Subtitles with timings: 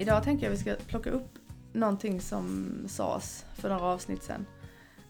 [0.00, 1.38] Idag tänker jag att vi ska plocka upp
[1.72, 4.46] någonting som sades för några avsnitt sedan.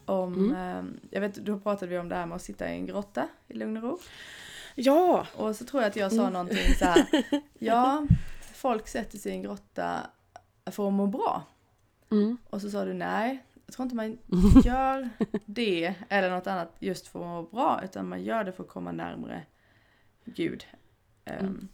[0.05, 0.55] Om, Mm.
[0.55, 3.27] eh, jag vet, då pratade vi om det här med att sitta i en grotta
[3.47, 3.99] i lugn och ro.
[4.75, 5.27] Ja!
[5.35, 6.33] Och så tror jag att jag sa Mm.
[6.33, 7.05] någonting så här.
[7.59, 8.05] Ja,
[8.53, 9.99] folk sätter sig i en grotta
[10.65, 11.43] för att må bra.
[12.11, 12.37] Mm.
[12.49, 14.17] Och så sa du nej, jag tror inte man
[14.63, 15.09] gör
[15.45, 17.81] det eller något annat just för att må bra.
[17.83, 19.43] Utan man gör det för att komma närmare
[20.25, 20.65] Gud.
[21.25, 21.67] Mm.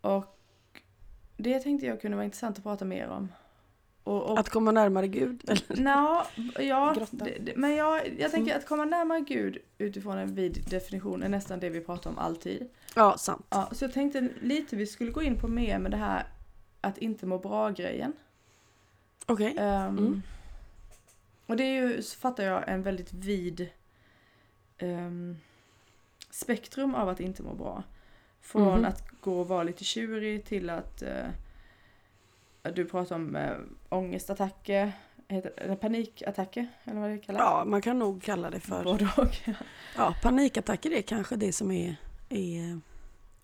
[0.00, 0.36] och
[1.42, 3.28] det tänkte jag kunde vara intressant att prata mer om.
[4.04, 5.42] Och, och Att komma närmare Gud.
[5.48, 5.82] Eller?
[5.82, 6.24] Nå,
[6.64, 7.24] ja, Grotta.
[7.24, 11.28] det, det, men jag, jag tänker att komma närmare Gud utifrån en vid definition är
[11.28, 12.68] nästan det vi pratar om alltid.
[12.94, 13.46] Ja, sant.
[13.50, 16.26] Ja, så jag tänkte lite vi skulle gå in på mer med det här
[16.80, 18.12] att inte må bra-grejen.
[19.26, 19.54] Okej.
[19.58, 20.22] Ehm, Mm.
[21.46, 23.68] Och det är ju, så fattar jag, en väldigt vid
[24.78, 25.36] ehm,
[26.30, 27.82] spektrum av att inte må bra.
[28.40, 28.84] Från Mhm.
[28.84, 33.50] att gå och vara lite tjurig till att eh, du pratar om äh,
[33.88, 34.92] ångestattacker,
[35.28, 37.40] heter, panikattacker, eller vad det kallas.
[37.40, 38.84] Ja, man kan nog kalla det för...
[38.84, 39.36] Både och.
[39.96, 41.96] Ja, panikattacker är kanske det som är,
[42.28, 42.80] är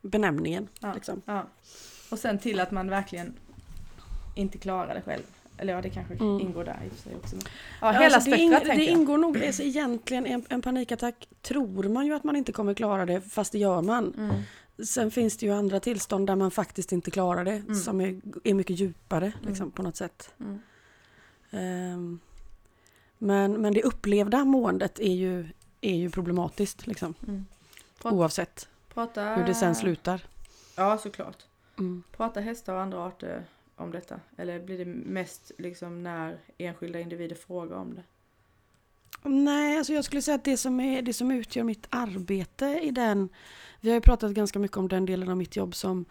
[0.03, 0.69] benämningen.
[0.81, 0.93] Ja.
[0.95, 1.23] Liksom.
[1.25, 1.47] Ja.
[2.11, 3.35] Och sen till att man verkligen
[4.35, 5.23] inte klarar det själv.
[5.59, 6.41] Eller ja, det kanske Mm.
[6.41, 7.37] ingår där i och för sig också.
[7.81, 11.29] Ja, hela alltså, det, spektrat ing- tänker det ingår nog, alltså, egentligen en, en panikattack
[11.43, 14.15] tror man ju att man inte kommer klara det, fast det gör man.
[14.19, 14.35] Mm.
[14.85, 17.75] Sen finns det ju andra tillstånd där man faktiskt inte klarar det, Mm.
[17.75, 19.71] som är, är mycket djupare liksom, Mm.
[19.71, 20.31] på något sätt.
[20.41, 20.59] Mm.
[21.51, 22.21] Ehm,
[23.19, 25.49] men, men det upplevda måendet är ju,
[25.81, 27.47] är ju problematiskt, liksom, Mm.
[28.03, 29.35] Prat- oavsett Prata...
[29.35, 30.27] hur det sen slutar.
[30.77, 31.45] Ja, såklart.
[31.79, 32.03] Mm.
[32.17, 33.45] Pratar hästar och andra arter
[33.77, 34.21] om detta?
[34.37, 38.03] Eller blir det mest liksom när enskilda individer frågar om det?
[39.29, 42.91] Nej, alltså jag skulle säga att det som, är, det som utgör mitt arbete i
[42.91, 43.29] den...
[43.81, 46.05] Vi har ju pratat ganska mycket om den delen av mitt jobb som,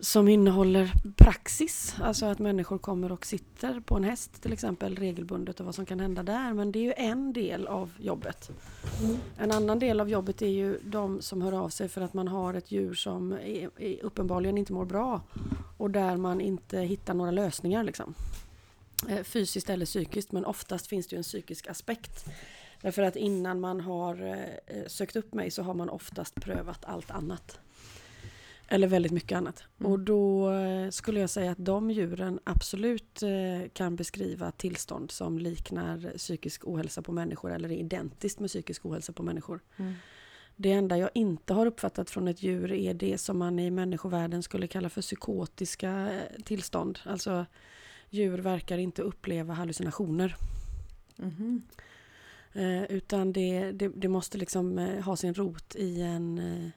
[0.00, 1.96] som innehåller praxis.
[2.02, 5.86] Alltså att människor kommer och sitter på en häst till exempel regelbundet och vad som
[5.86, 6.52] kan hända där.
[6.52, 8.50] Men det är ju en del av jobbet.
[9.38, 12.28] En annan del av jobbet är ju de som hör av sig för att man
[12.28, 15.20] har ett djur som är, är uppenbarligen inte mår bra.
[15.76, 17.84] Och där man inte hittar några lösningar.
[17.84, 18.14] Liksom.
[19.08, 22.24] Eh, Fysiskt eller psykiskt, men oftast finns det ju en psykisk aspekt.
[22.80, 24.26] Därför att innan man har
[24.66, 27.60] eh, sökt upp mig så har man oftast prövat allt annat.
[28.68, 29.64] Eller väldigt mycket annat.
[29.80, 29.92] Mm.
[29.92, 33.22] Och då eh, skulle jag säga att de djuren absolut
[33.72, 39.12] kan beskriva tillstånd som liknar psykisk ohälsa på människor eller är identiskt med psykisk ohälsa
[39.12, 39.60] på människor.
[39.76, 39.94] Mm.
[40.56, 44.42] Det enda jag inte har uppfattat från ett djur är det som man i människovärlden
[44.42, 46.98] skulle kalla för psykotiska tillstånd.
[47.04, 47.46] Alltså
[48.10, 50.36] djur verkar inte uppleva hallucinationer.
[51.16, 51.62] Mhm.
[52.52, 56.70] Eh, utan det, det, det måste liksom eh, ha sin rot i, en, eh,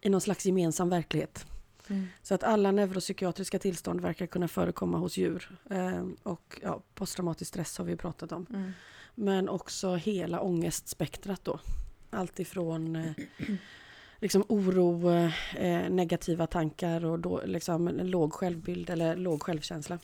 [0.00, 1.46] i någon slags gemensam verklighet.
[1.88, 2.06] Mm.
[2.22, 5.58] Så att alla neuropsykiatriska tillstånd verkar kunna förekomma hos djur.
[5.70, 8.46] Eh, och ja, posttraumatisk stress har vi pratat om.
[8.50, 8.72] Mm.
[9.14, 11.60] Men också hela ångestspektrat då.
[12.10, 13.12] Allt ifrån eh,
[14.18, 15.10] liksom oro,
[15.56, 19.98] eh, negativa tankar och då, liksom låg självbild eller låg självkänsla.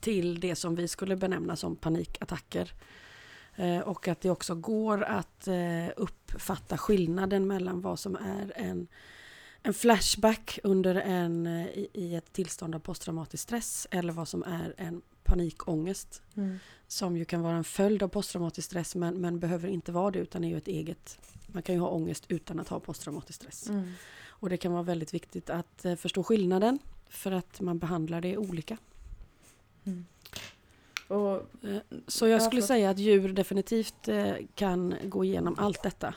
[0.00, 2.72] Till det som vi skulle benämna som panikattacker.
[3.56, 8.88] Eh, och att det också går att eh, uppfatta skillnaden mellan vad som är en,
[9.62, 14.42] en flashback under en, eh, i, i ett tillstånd av posttraumatisk stress eller vad som
[14.42, 16.58] är en panikångest Mm.
[16.86, 20.18] som ju kan vara en följd av posttraumatisk stress men, men behöver inte vara det
[20.18, 23.68] utan är ju ett eget man kan ju ha ångest utan att ha posttraumatisk stress.
[23.68, 23.92] Mm.
[24.26, 26.78] Och det kan vara väldigt viktigt att förstå skillnaden
[27.08, 28.76] för att man behandlar det olika.
[29.84, 30.04] Mm.
[31.08, 31.76] Och, Eh,
[32.06, 32.66] Så jag Ja, skulle förlåt.
[32.68, 36.14] säga att djur definitivt eh, kan gå igenom allt detta.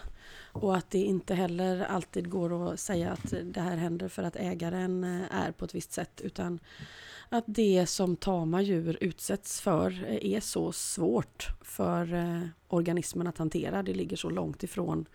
[0.51, 4.35] Och att det inte heller alltid går att säga att det här händer för att
[4.35, 6.21] ägaren eh, är på ett visst sätt.
[6.23, 6.59] Utan
[7.29, 12.09] att det som tama djur utsätts för är så svårt för
[12.67, 13.83] organismen att hantera.
[13.83, 15.05] Det ligger så långt ifrån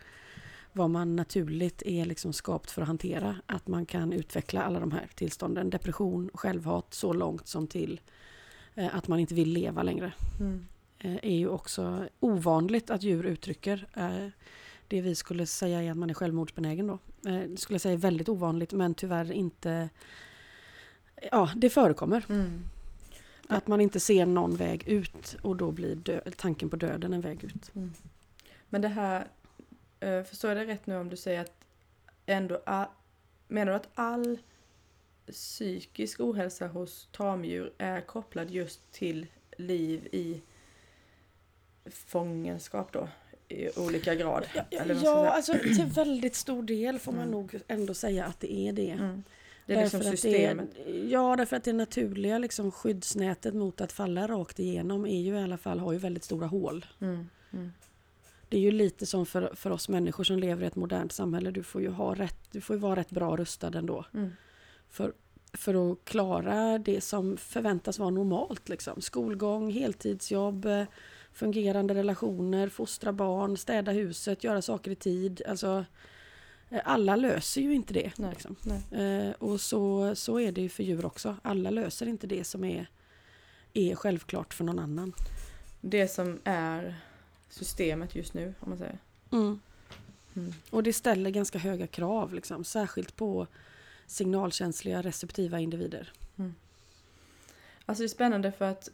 [0.73, 3.35] vad man naturligt är liksom skapt för att hantera.
[3.45, 5.69] Att man kan utveckla alla de här tillstånden.
[5.69, 7.99] Depression, självhat så långt som till
[8.87, 10.65] att man inte vill leva längre mm.
[10.99, 13.87] eh, är ju också ovanligt att djur uttrycker.
[13.95, 14.27] Eh,
[14.87, 16.93] Det vi skulle säga är att man är självmordsbenägen då.
[17.29, 19.89] Eh, Det skulle jag säga är väldigt ovanligt men tyvärr inte...
[21.31, 22.25] Ja, det förekommer.
[22.29, 22.61] Mm.
[23.47, 27.21] Att man inte ser någon väg ut och då blir dö- tanken på döden en
[27.21, 27.71] väg ut.
[28.69, 29.27] Men det här,
[29.99, 31.53] eh, förstår jag det rätt nu om du säger att
[32.25, 32.61] ändå,
[33.47, 34.37] menar du att all
[35.31, 39.27] psykisk ohälsa hos tamdjur är kopplad just till
[39.57, 40.41] liv i
[41.85, 43.07] fångenskap då?
[43.47, 44.45] I olika grad?
[44.53, 47.31] Ja, ja, ja alltså till väldigt stor del får man Mm.
[47.31, 48.91] nog ändå säga att det är det.
[48.91, 49.23] Mm.
[49.65, 50.69] Det är liksom Därför att systemet.
[50.75, 55.21] Det är, ja, därför att det naturliga liksom, skyddsnätet mot att falla rakt igenom är
[55.21, 56.85] ju i alla fall, har ju väldigt stora hål.
[57.01, 57.29] Mm.
[57.53, 57.71] Mm.
[58.49, 61.51] Det är ju lite som för, för oss människor som lever i ett modernt samhälle.
[61.51, 64.05] Du får ju, ha rätt, du får ju vara rätt bra rustad ändå.
[64.13, 64.31] Mm.
[64.89, 65.13] För,
[65.53, 68.69] för att klara det som förväntas vara normalt.
[68.69, 69.01] Liksom.
[69.01, 70.83] Skolgång, heltidsjobb, eh,
[71.33, 75.41] fungerande relationer, fostra barn, städa huset, göra saker i tid.
[75.47, 75.85] Alltså,
[76.69, 78.11] eh, alla löser ju inte det.
[78.17, 78.29] Nej.
[78.29, 78.55] Liksom.
[78.63, 79.03] Nej.
[79.03, 81.35] Eh, och så, så är det ju för djur också.
[81.41, 82.89] Alla löser inte det som är,
[83.73, 85.13] är självklart för någon annan.
[85.81, 86.95] Det som är
[87.49, 88.99] systemet just nu, om man säger.
[89.31, 89.59] Mm.
[90.35, 90.53] Mm.
[90.69, 93.47] Och det ställer ganska höga krav, liksom, särskilt på
[94.09, 96.11] signalkänsliga receptiva individer.
[97.85, 98.89] Alltså det är spännande för att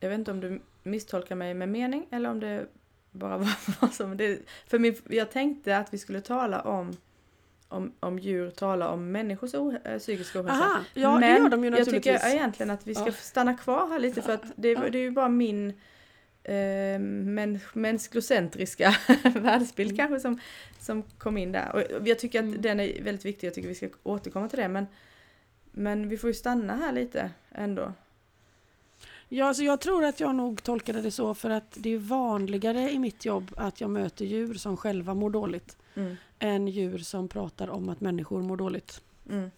[0.00, 2.66] jag vet inte om du misstolkar mig med mening eller om det
[3.10, 3.38] bara
[3.80, 4.38] var som det.
[4.66, 6.96] För min, jag tänkte att vi skulle tala om
[7.68, 10.64] om, om djur talar om människors oh, psykiska ohälsa.
[10.64, 13.12] Aha, ja Men det gör de ju jag tycker egentligen att vi ska Ja.
[13.12, 15.80] stanna kvar här lite för att det, det är ju bara min
[16.44, 18.94] eh, men, mänsklocentriska
[19.34, 19.96] världsbild Mm.
[19.96, 20.40] kanske som,
[20.80, 21.72] som kom in där.
[22.00, 22.62] Och jag tycker att Mm.
[22.62, 24.86] den är väldigt viktig, jag tycker vi ska återkomma till det men,
[25.70, 27.92] men vi får ju stanna här lite ändå.
[29.28, 32.90] Ja, alltså jag tror att jag nog tolkade det så för att det är vanligare
[32.90, 36.16] i mitt jobb att jag möter djur som själva mår dåligt Mm.
[36.38, 39.00] än djur som pratar om att människor mår dåligt.
[39.30, 39.50] Mm.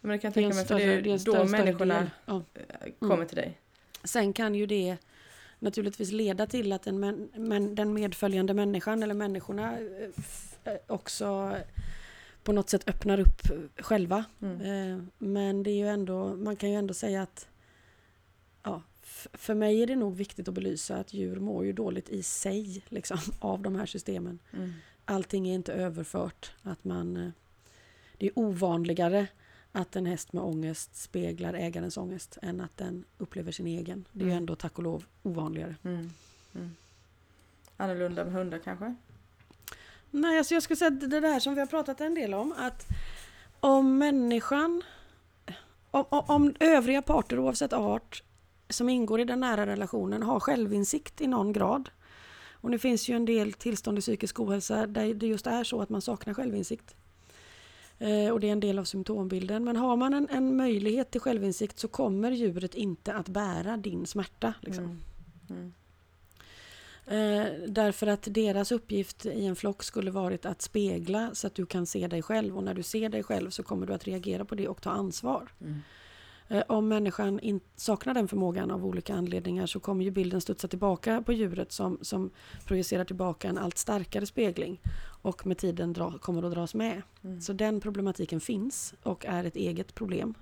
[0.00, 2.10] Men det kan jag tänka mig för större, det är det då människorna.
[2.26, 2.42] Ja.
[2.98, 3.58] kommer till dig.
[4.04, 4.96] Sen kan ju det
[5.64, 9.78] naturligtvis leda till att den, men, men, den medföljande människan eller människorna
[10.64, 11.56] eh, också
[12.42, 13.42] på något sätt öppnar upp
[13.76, 14.24] själva.
[14.42, 14.60] Mm.
[14.60, 17.48] Eh, Men det är ju ändå, man kan ju ändå säga att
[18.62, 18.82] ja,
[19.32, 22.82] för mig är det nog viktigt att belysa att djur mår ju dåligt i sig
[22.88, 24.38] liksom, av de här systemen.
[24.52, 24.72] Mm.
[25.04, 26.52] Allting är inte överfört.
[26.62, 27.30] Att man, eh,
[28.18, 29.26] det är ovanligare
[29.76, 34.04] att en häst med ångest speglar ägarens ångest än att den upplever sin egen.
[34.12, 34.38] Det är ju Mm.
[34.42, 35.74] ändå tack och lov ovanligare.
[35.84, 36.10] Mm.
[36.54, 36.70] Mm.
[37.76, 38.94] Annorlunda med hundar kanske?
[40.10, 42.54] Nej, alltså jag skulle säga att det där som vi har pratat en del om.
[42.58, 42.86] Att
[43.60, 44.82] om människan,
[45.90, 48.22] om, om, om övriga parter oavsett art
[48.68, 51.90] som ingår i den nära relationen har självinsikt i någon grad.
[52.52, 55.82] Och det finns ju en del tillstånd i psykisk ohälsa där det just är så
[55.82, 56.94] att man saknar självinsikt.
[58.04, 59.64] Eh, och det är en del av symptombilden.
[59.64, 64.06] Men har man en, en möjlighet till självinsikt så kommer djuret inte att bära din
[64.06, 64.54] smärta.
[64.60, 64.84] Liksom.
[64.84, 65.02] Mm.
[65.50, 65.72] Mm.
[67.06, 71.66] Eh, därför att deras uppgift i en flock skulle varit att spegla så att du
[71.66, 74.44] kan se dig själv och när du ser dig själv så kommer du att reagera
[74.44, 75.48] på det och ta ansvar.
[75.60, 75.80] Mm.
[76.54, 80.68] Eh, om människan in, saknar den förmågan av olika anledningar så kommer ju bilden studsa
[80.68, 82.30] tillbaka på djuret som, som
[82.66, 84.80] projicerar tillbaka en allt starkare spegling
[85.22, 87.02] och med tiden dra, kommer att dras med.
[87.24, 87.40] Mm.
[87.40, 90.34] Så den problematiken finns och är ett eget problem.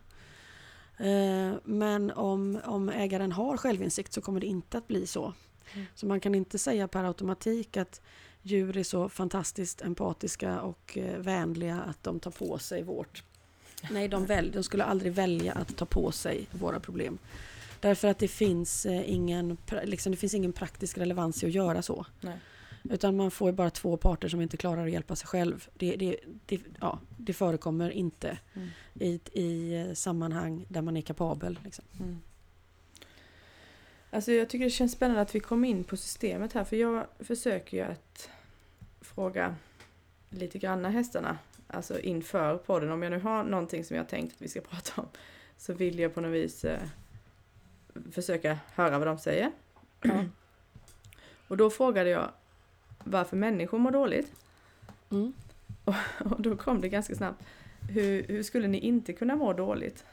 [0.97, 5.33] Eh, Men om, om ägaren har självinsikt så kommer det inte att bli så.
[5.75, 5.87] Mm.
[5.95, 8.01] Så man kan inte säga per automatik att
[8.43, 13.25] djur är så fantastiskt empatiska och eh, vänliga att de tar på sig vårt...
[13.91, 17.19] Nej, de, väl, de skulle aldrig välja att ta på sig våra problem.
[17.81, 21.83] Därför att det finns, eh, ingen, liksom, det finns ingen praktisk relevans i att göra
[21.83, 22.07] så.
[22.21, 22.39] Nej.
[22.91, 25.69] Utan man får bara två parter som inte klarar att hjälpa sig själv.
[25.75, 28.69] Det, det, det, ja, det förekommer inte Mm.
[28.95, 31.59] i, i eh, sammanhang där man är kapabel.
[31.65, 31.85] Liksom.
[32.01, 32.21] Mm.
[34.11, 37.07] Alltså jag tycker det känns spännande att vi kom in på systemet här för jag
[37.19, 38.29] försöker ju att
[39.01, 39.55] fråga
[40.31, 41.39] lite granna hästarna,
[41.73, 42.93] alltså inför podden.
[42.93, 45.09] Om jag nu har någonting som jag tänkt att vi ska prata om
[45.57, 46.81] så vill jag på något vis eh,
[48.13, 49.53] försöka höra vad de säger.
[51.49, 52.31] Och då frågade jag
[53.05, 54.33] varför människor mår dåligt.
[55.11, 55.33] Mm.
[56.19, 57.45] Och då kom det ganska snabbt.
[57.91, 60.05] Hur, hur skulle ni inte kunna må dåligt?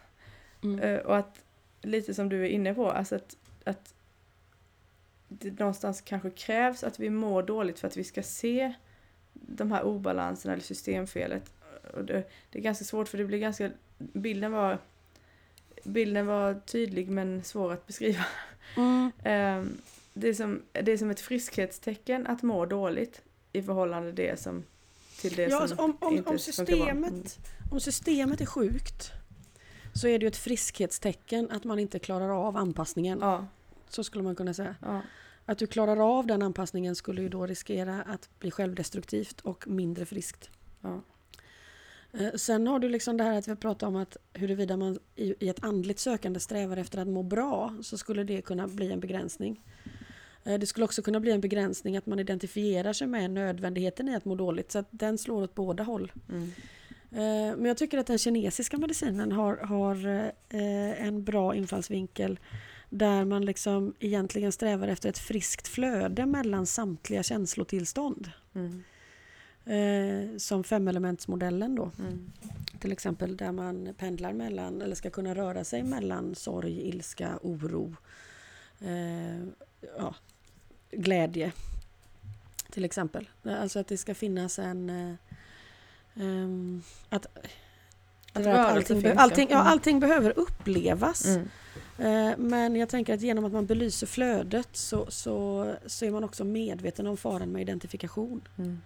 [0.64, 0.80] Mm.
[0.80, 1.42] Eh, och att,
[1.82, 3.94] lite som du är inne på, alltså att, att
[5.28, 8.74] det någonstans kanske krävs att vi mår dåligt för att vi ska se
[9.42, 11.52] de här obalanserna eller systemfelet.
[11.94, 14.78] Och det, det är ganska svårt för det blir ganska, bilden var,
[15.84, 18.26] bilden var tydlig men svår att beskriva.
[18.78, 19.12] Mm.
[19.24, 19.78] Ehm,
[20.14, 23.22] det, är som, det är som ett friskhetstecken att må dåligt
[23.54, 24.64] i förhållande till det som,
[25.22, 26.32] till det Ja, som alltså, om, om, inte om, bra.
[26.32, 26.40] Mm.
[26.40, 27.40] systemet,
[27.72, 29.12] om systemet är sjukt
[29.94, 33.20] så är det ju ett friskhetstecken att man inte klarar av anpassningen.
[33.22, 33.48] Ja,
[33.90, 34.76] Så skulle man kunna säga.
[34.82, 35.02] ja,
[35.50, 40.06] Att du klarar av den anpassningen skulle ju då riskera att bli självdestruktivt och mindre
[40.06, 40.50] friskt.
[40.82, 41.02] ja.
[42.14, 45.50] Eh, Sen har du liksom det här att vi pratar om att huruvida man i,
[45.50, 49.62] ett andligt sökande strävar efter att må bra så skulle det kunna bli en begränsning.
[50.44, 54.16] Eh, Det skulle också kunna bli en begränsning att man identifierar sig med nödvändigheten i
[54.16, 56.12] att må dåligt så att den slår åt båda håll.
[56.30, 56.44] Mm.
[57.12, 60.08] Eh, Men jag tycker att den kinesiska medicinen har, har
[60.98, 62.40] en bra infallsvinkel
[62.90, 68.32] där man liksom egentligen strävar efter ett friskt flöde mellan samtliga känslotillstånd.
[68.54, 68.84] Mm.
[69.66, 71.92] Eh, som femelementsmodellen då.
[72.00, 72.32] Mm.
[72.80, 77.96] Till exempel där man pendlar mellan, eller ska kunna röra sig mellan sorg, ilska, oro,
[78.80, 79.40] eh,
[79.98, 80.16] ja,
[80.92, 81.52] glädje.
[82.72, 83.30] Till exempel.
[83.44, 84.90] Alltså att det ska finnas en...
[84.90, 85.16] Eh,
[86.16, 87.26] ehm, att,
[88.44, 89.16] det där att allting, be- ja.
[89.18, 89.68] allting, ja, Mm.
[89.68, 91.26] allting behöver upplevas.
[91.26, 91.48] Mm.
[91.98, 96.24] Eh, Men jag tänker att genom att man belyser flödet så, så, så är man
[96.24, 98.42] också medveten om faran med identifikation.
[98.58, 98.82] Mm.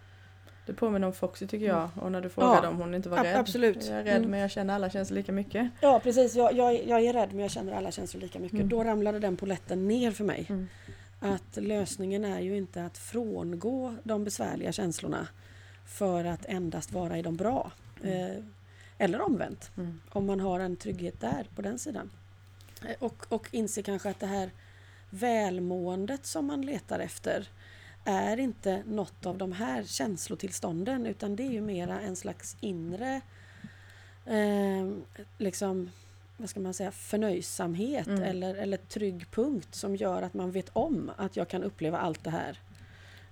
[0.66, 1.90] Det påminner om Foxy tycker jag.
[2.02, 2.30] Och när du Ja.
[2.30, 3.36] frågade om hon inte var Ab- rädd.
[3.40, 3.86] absolut.
[3.88, 4.32] Jag är rädd Mm.
[4.32, 5.72] men jag känner alla känslor lika mycket.
[5.82, 8.58] Ja precis, jag, jag, jag är rädd men jag känner alla känslor lika mycket.
[8.60, 8.70] Mm.
[8.70, 10.46] Då ramlade den poletten ner för mig.
[10.50, 10.68] Mm.
[11.20, 15.28] Att lösningen är ju inte att frångå de besvärliga känslorna
[15.86, 17.72] för att endast vara i de bra.
[18.04, 18.32] Mm.
[18.32, 18.44] Eh,
[19.04, 20.02] eller omvänt, Mm.
[20.10, 22.12] om man har en trygghet där på den sidan.
[22.86, 24.50] Eh, och, och inser kanske att det här
[25.10, 27.48] välmåendet som man letar efter
[28.06, 33.22] är inte något av de här känslotillstånden utan det är ju mera en slags inre
[34.26, 34.92] eh,
[35.38, 35.92] liksom,
[36.38, 38.24] vad ska man säga, förnöjsamhet Mm.
[38.24, 42.24] eller, eller trygg punkt som gör att man vet om att jag kan uppleva allt
[42.24, 42.60] det här.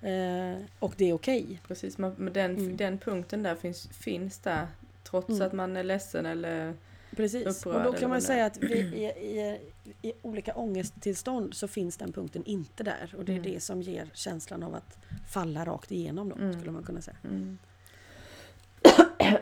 [0.01, 1.59] Eh, och det är okej.
[1.67, 2.77] Precis, man, men den, Mm.
[2.77, 4.67] den punkten där finns, finns där.
[5.11, 5.41] Trots Mm.
[5.47, 6.73] att man är ledsen eller...
[7.15, 7.65] Precis.
[7.65, 9.59] Upprörd och då kan man säga att vi, i, i,
[10.01, 13.15] i olika ångesttillstånd så finns den punkten inte där.
[13.17, 13.51] Och det är Mm.
[13.53, 14.97] det som ger känslan av att
[15.29, 16.53] falla rakt igenom då, Mm.
[16.53, 17.17] skulle man kunna säga.
[17.23, 17.57] Mm.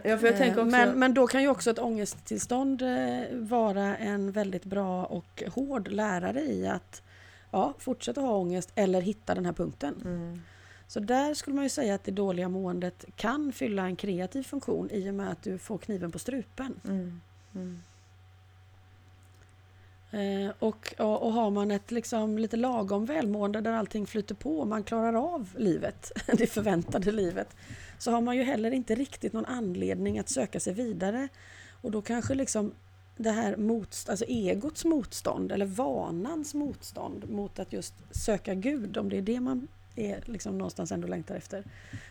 [0.03, 0.65] ja, för jag tänker Eh, också...
[0.65, 5.87] men, men då kan ju också ett ångesttillstånd eh, vara en väldigt bra och hård
[5.91, 7.01] lärare i att
[7.51, 9.95] ja, fortsätta ha ångest eller hitta den här punkten.
[10.05, 10.41] Mm.
[10.89, 14.91] Så där skulle man ju säga att det dåliga måendet kan fylla en kreativ funktion
[14.91, 16.79] i och med att du får kniven på strupen.
[16.85, 17.21] Mm.
[17.55, 17.79] Mm.
[20.11, 24.59] Eh, och, och, och har man ett liksom lite lagom välmående där allting flyter på
[24.59, 27.55] och man klarar av livet, det förväntade livet,
[27.97, 31.27] så har man ju heller inte riktigt någon anledning att söka sig vidare.
[31.81, 32.71] Och då kanske liksom
[33.17, 39.09] det här motst- alltså egots motstånd eller vanans motstånd mot att just söka Gud, om
[39.09, 39.67] det är det man
[39.99, 41.63] är liksom någonstans ändå längtar efter,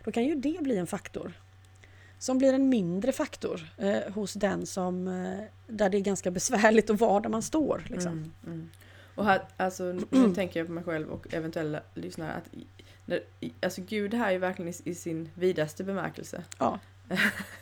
[0.05, 1.33] då kan ju det bli en faktor.
[2.19, 6.91] Som blir en mindre faktor eh, hos den som, eh, där det är ganska besvärligt
[6.91, 7.85] att vara där man står.
[7.87, 8.13] Liksom.
[8.13, 8.33] Mm.
[8.47, 8.69] Mm.
[9.15, 12.45] Och här, alltså, nu tänker jag på mig själv och eventuella lyssnare att
[13.05, 13.21] när,
[13.61, 16.45] alltså Gud här är ju verkligen i, i sin vidaste bemärkelse.
[16.59, 16.79] Ja,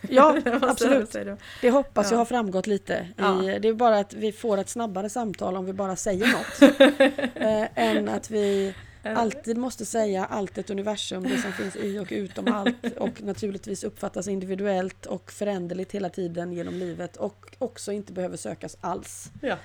[0.08, 1.16] ja absolut.
[1.60, 1.70] det.
[1.70, 2.20] Hoppas jag Ja.
[2.20, 3.08] har framgått lite.
[3.16, 3.50] Ja.
[3.50, 6.80] I, det är bara att vi får ett snabbare samtal om vi bara säger något.
[7.34, 8.74] eh, än att vi
[9.14, 13.84] alltid måste säga allt ett universum, det som finns i och utom allt och naturligtvis
[13.84, 19.30] uppfattas individuellt och föränderligt hela tiden genom livet och också inte behöver sökas alls.
[19.40, 19.56] Ja.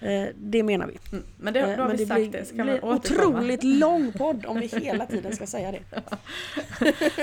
[0.00, 0.98] Eh, det menar vi.
[1.12, 1.24] Mm.
[1.36, 2.90] Men det, Eh, då har men vi det sagt blir, det, så kan blir man
[2.96, 3.28] återkomma.
[3.28, 5.80] otroligt lång podd om vi hela tiden ska säga det.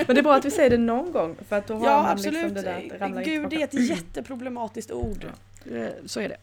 [0.06, 2.02] Men det är bra att vi säger det någon gång för att då har Ja
[2.02, 2.32] man absolut.
[2.42, 5.24] liksom det där att det Gud inte är ett jätteproblematiskt ord.
[5.72, 6.36] Eh, Så är det.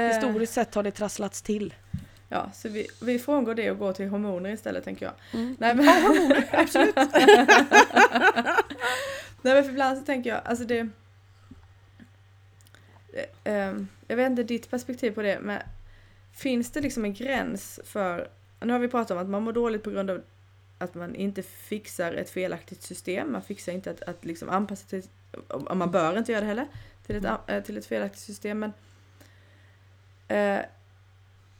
[0.00, 1.74] Eh, Historiskt sett har det trasslats till.
[2.32, 5.14] Ja, så vi, vi frångår det och går till hormoner istället tänker jag.
[5.32, 5.56] Mm.
[5.58, 6.96] Nej men, Ja, hormoner, absolut.
[9.42, 10.88] Nej men för ibland så tänker jag, alltså det...
[13.12, 15.62] Eh, ehm, jag vet inte ditt perspektiv på det, men
[16.32, 18.28] finns det liksom en gräns för...
[18.60, 20.22] Nu har vi pratat om att man mår dåligt på grund av
[20.78, 23.32] att man inte fixar ett felaktigt system.
[23.32, 25.02] Man fixar inte att, att liksom anpassa till...
[25.70, 26.66] Man bör inte göra det heller.
[27.06, 28.58] Till ett, äh, till ett felaktigt system.
[28.58, 28.72] Men
[30.28, 30.64] eh,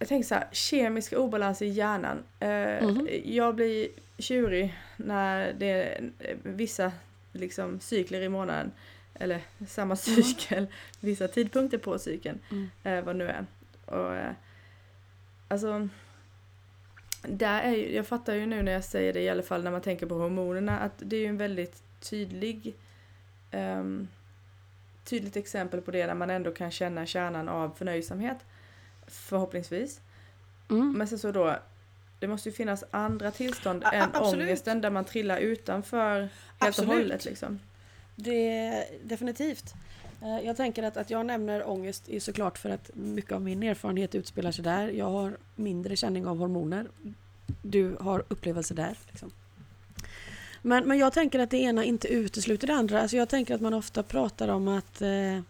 [0.02, 2.22] jag tänker så här, kemiska obalanser i hjärnan.
[2.40, 3.08] Eh, Mhm.
[3.24, 6.10] Jag blir tjurig när det är
[6.42, 6.92] vissa
[7.32, 8.72] liksom, cykler i månaden.
[9.14, 10.66] Eller samma cykel,
[11.00, 12.38] vissa tidpunkter på cykeln.
[12.50, 12.70] Mm.
[12.84, 13.46] Eh, vad nu är.
[13.84, 14.32] Och, eh,
[15.48, 15.88] alltså,
[17.22, 19.70] där är ju, jag fattar ju nu när jag säger det i alla fall när
[19.70, 22.74] man tänker på hormonerna att det är ju en väldigt tydlig
[23.50, 24.08] ehm,
[25.04, 28.38] tydligt exempel på det där man ändå kan känna kärnan av förnöjsamhet.
[29.14, 30.00] Förhoppningsvis.
[30.70, 30.92] Mm.
[30.92, 31.56] Men sen så då,
[32.18, 34.44] det måste ju finnas andra tillstånd A- än absolut.
[34.46, 36.90] ångesten där man trillar utanför helt Absolut.
[36.90, 37.58] och hållet liksom.
[38.16, 39.74] Det definitivt.
[40.22, 43.62] Eh, Jag tänker att, att jag nämner ångest är såklart för att mycket av min
[43.62, 44.88] erfarenhet utspelar sig där.
[44.88, 46.86] Jag har mindre känning av hormoner.
[47.62, 48.98] Du har upplevelse där.
[49.10, 49.30] Liksom.
[50.62, 53.00] Men, men jag tänker att det ena inte utesluter det andra.
[53.00, 55.40] Alltså jag tänker att man ofta pratar om att eh,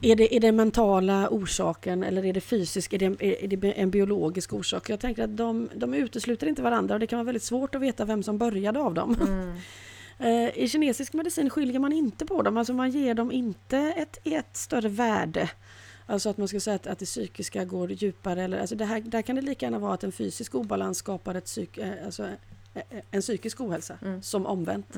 [0.00, 3.72] är det, är det mentala orsaken eller är det fysisk, är det, en- är det
[3.72, 4.90] en biologisk orsak?
[4.90, 7.80] Jag tänker att de, de utesluter inte varandra och det kan vara väldigt svårt att
[7.80, 9.16] veta vem som började av dem.
[9.20, 9.56] Mm.
[10.18, 14.18] Eh, I kinesisk medicin skiljer man inte på dem, alltså man ger dem inte ett,
[14.24, 15.50] ett större värde.
[16.06, 18.42] Alltså att man ska säga att, att det psykiska går djupare.
[18.42, 21.34] Eller, alltså det här, där kan det lika gärna vara att en fysisk obalans skapar
[21.34, 22.22] ett psyk, eh, alltså,
[22.74, 24.22] eh, en psykisk ohälsa, Mm.
[24.22, 24.96] som omvänt.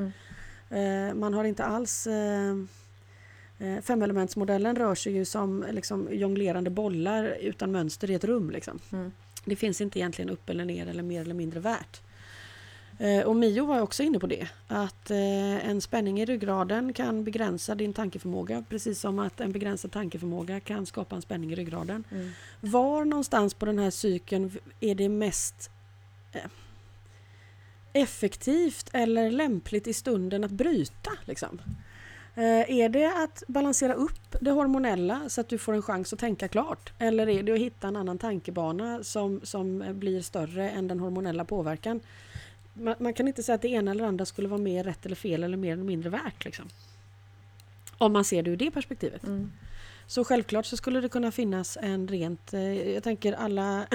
[0.70, 1.20] Mm.
[1.20, 2.06] Man har inte alls...
[3.58, 8.50] Eh, femelementsmodellen rör sig ju som liksom, jonglerande bollar utan mönster i ett rum.
[8.50, 8.78] Liksom.
[8.92, 9.12] Mm.
[9.44, 12.00] Det finns inte egentligen upp eller ner eller mer eller mindre värt.
[12.98, 14.48] Eh, och Mio var också inne på det.
[14.68, 18.64] Att eh, en spänning i ryggraden kan begränsa din tankeförmåga.
[18.68, 22.04] Precis som att en begränsad tankeförmåga kan skapa en spänning i ryggraden.
[22.10, 22.30] Mm.
[22.60, 24.50] Var någonstans på den här cykeln
[24.80, 25.70] är det mest
[27.92, 31.10] effektivt eller lämpligt i stunden att bryta?
[31.24, 31.60] Liksom?
[32.38, 36.18] Eh, är det att balansera upp det hormonella så att du får en chans att
[36.18, 36.92] tänka klart?
[36.98, 41.44] Eller är det att hitta en annan tankebana som, som blir större än den hormonella
[41.44, 42.00] påverkan?
[42.72, 45.16] Man, man kan inte säga att det ena eller andra skulle vara mer rätt eller
[45.16, 46.44] fel eller mer eller mindre värt.
[46.44, 46.68] Liksom.
[47.98, 49.24] Om man ser det ur det perspektivet.
[49.24, 49.50] Mm.
[50.08, 53.86] Så självklart så skulle det kunna finnas en rent, eh, jag tänker alla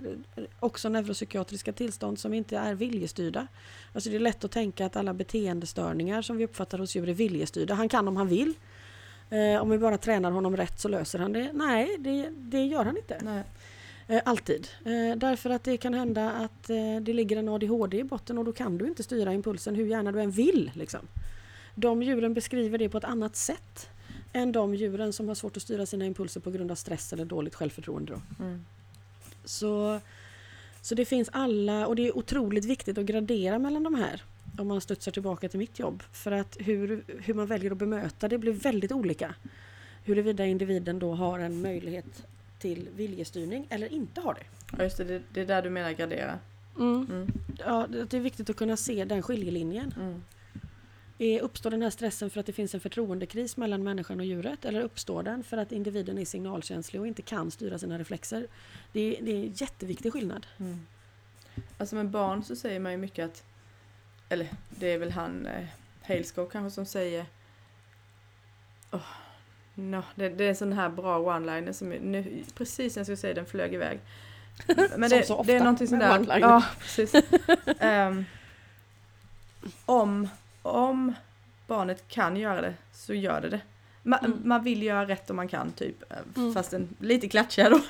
[0.60, 3.46] också neuropsykiatriska tillstånd som inte är viljestyrda.
[3.92, 7.14] Alltså det är lätt att tänka att alla beteendestörningar som vi uppfattar hos djur är
[7.14, 7.74] viljestyrda.
[7.74, 8.54] Han kan om han vill.
[9.30, 11.50] Eh, om vi bara tränar honom rätt så löser han det.
[11.52, 13.18] Nej, det, det gör han inte.
[13.22, 13.42] Nej.
[14.08, 14.68] Eh, alltid.
[15.16, 16.66] Därför att det kan hända att
[17.02, 20.12] det ligger en ADHD i botten och då kan du inte styra impulsen hur gärna
[20.12, 20.70] du än vill.
[20.74, 21.00] Liksom.
[21.74, 23.88] De djuren beskriver det på ett annat sätt
[24.32, 27.24] än de djuren som har svårt att styra sina impulser på grund av stress eller
[27.24, 28.12] dåligt självförtroende.
[28.12, 28.44] Då.
[28.44, 28.64] Mm.
[29.44, 30.00] Så,
[30.82, 34.22] så det finns alla och det är otroligt viktigt att gradera mellan de här
[34.58, 36.02] om man studsar tillbaka till mitt jobb.
[36.12, 39.34] För att hur, hur man väljer att bemöta det blir väldigt olika.
[40.04, 42.26] Huruvida individen då har en möjlighet
[42.58, 44.76] till viljestyrning eller inte har det.
[44.76, 46.38] Ja, just det, det, det är där du menar gradera.
[46.78, 47.06] Mm.
[47.10, 47.32] Mm.
[47.58, 49.94] Ja, det det är viktigt att kunna se den skiljelinjen.
[50.00, 50.22] Mm.
[51.22, 54.64] Är, uppstår den här stressen för att det finns en förtroendekris mellan människan och djuret?
[54.64, 58.46] Eller uppstår den för att individen är signalkänslig och inte kan styra sina reflexer?
[58.92, 60.46] Det är, det är en jätteviktig skillnad.
[60.58, 60.86] Mm.
[61.78, 63.44] Alltså med barn så säger man ju mycket att,
[64.28, 65.64] eller det är väl han eh,
[66.02, 67.26] Halescoe kanske som säger
[68.90, 69.00] oh,
[69.74, 73.16] no, det, det är en sån här bra one-liner som nu, precis när jag skulle
[73.16, 74.00] säga den flög iväg.
[74.96, 76.38] Men det, det är någonting sånt där.
[76.38, 77.14] Ja, precis.
[77.78, 78.24] Ehm,
[79.86, 80.28] om,
[80.62, 81.14] om
[81.66, 83.60] barnet kan göra det så gör det det.
[84.02, 84.40] Man, Mm.
[84.44, 86.12] man vill göra rätt om man kan typ.
[86.12, 86.54] eh, Mm.
[86.54, 87.80] Fast en, lite klatschigare då.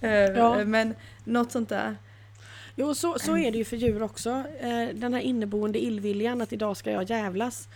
[0.06, 0.64] Eh, Ja.
[0.64, 1.96] Men något sånt där.
[2.76, 4.30] Jo, så, så är det ju för djur också.
[4.60, 7.68] Eh, den här inneboende illviljan att idag ska jag jävlas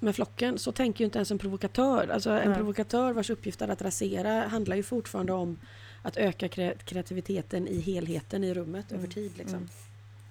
[0.00, 0.58] med flocken.
[0.58, 2.08] Så tänker ju inte ens en provokatör.
[2.12, 2.56] Alltså en Nej.
[2.58, 5.58] provokatör vars uppgift är att rasera handlar ju fortfarande om
[6.02, 9.02] att öka kre- kreativiteten i helheten i rummet Mm.
[9.04, 9.32] över tid.
[9.38, 9.58] Liksom.
[9.58, 9.68] Mm.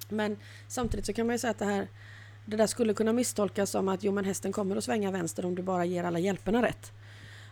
[0.09, 1.87] Men samtidigt så kan man ju säga att det här
[2.45, 5.55] det där skulle kunna misstolkas som att jo men hästen kommer att svänga vänster om
[5.55, 6.91] du bara ger alla hjälperna rätt.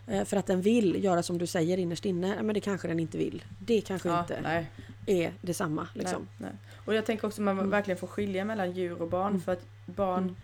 [0.06, 3.00] Eh, för att den vill göra som du säger innerst inne, men det kanske den
[3.00, 3.44] inte vill.
[3.58, 4.70] Det kanske Ja, inte nej,
[5.06, 5.88] är detsamma.
[5.94, 6.28] Liksom.
[6.38, 6.60] nej, nej.
[6.84, 7.70] Och jag tänker också att man Mm.
[7.70, 9.40] verkligen får skilja mellan djur och barn Mm.
[9.40, 10.36] för att barn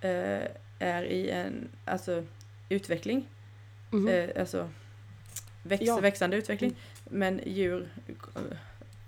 [0.00, 2.24] eh, är i en alltså,
[2.68, 3.28] utveckling.
[3.90, 4.08] Mhm.
[4.08, 4.68] Eh, alltså
[5.62, 6.00] väx, Ja.
[6.00, 6.74] växande utveckling.
[7.04, 7.88] Men djur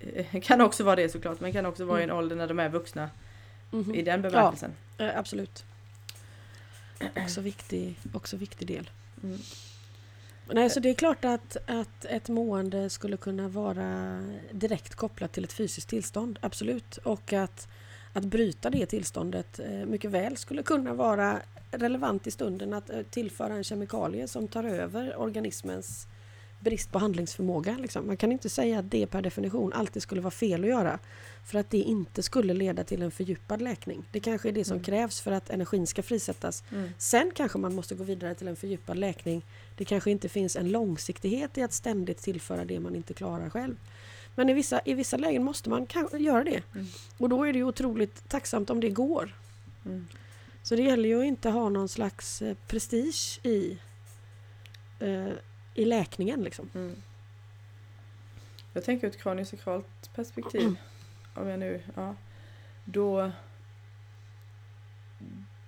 [0.00, 2.18] eh, kan också vara det såklart, men kan också vara i en Mm.
[2.18, 3.10] ålder när de är vuxna
[3.70, 3.94] Mhm.
[3.94, 4.70] i den bemärkelsen.
[5.00, 5.64] Eh, absolut.
[7.16, 8.90] Också viktig, också viktig del.
[9.22, 9.38] Mm.
[10.52, 15.44] Nej, så det är klart att, att ett mående skulle kunna vara direkt kopplat till
[15.44, 16.96] ett fysiskt tillstånd, absolut.
[16.96, 17.68] Och att,
[18.12, 23.02] att bryta det tillståndet eh, mycket väl skulle kunna vara relevant i stunden att eh,
[23.02, 26.06] tillföra en kemikalie som tar över organismens
[26.60, 27.76] brist på handlingsförmåga.
[27.78, 28.06] Liksom.
[28.06, 30.98] Man kan inte säga att det per definition alltid skulle vara fel att göra
[31.46, 34.04] för att det inte skulle leda till en fördjupad läkning.
[34.12, 34.84] Det kanske är det som Mm.
[34.84, 36.90] krävs för att energin ska frisättas Mm.
[36.98, 39.42] Sen kanske man måste gå vidare till en fördjupad läkning.
[39.76, 43.76] Det kanske inte finns en långsiktighet i att ständigt tillföra det man inte klarar själv.
[44.34, 45.86] Men i vissa, i vissa lägen måste man
[46.18, 46.62] göra det.
[46.74, 46.86] Mm.
[47.18, 49.34] Och då är det otroligt tacksamt om det går.
[49.84, 50.06] Mm.
[50.62, 53.78] Så det gäller ju att inte ha någon slags eh, prestige i,
[55.00, 55.26] eh,
[55.80, 56.42] i läkningen.
[56.42, 56.70] Liksom.
[56.74, 56.96] Mm.
[58.72, 60.60] Jag tänker ur ett kraniosakralt perspektiv.
[60.60, 60.76] Mm.
[61.34, 62.14] Om jag nu, ja.
[62.84, 63.30] Då,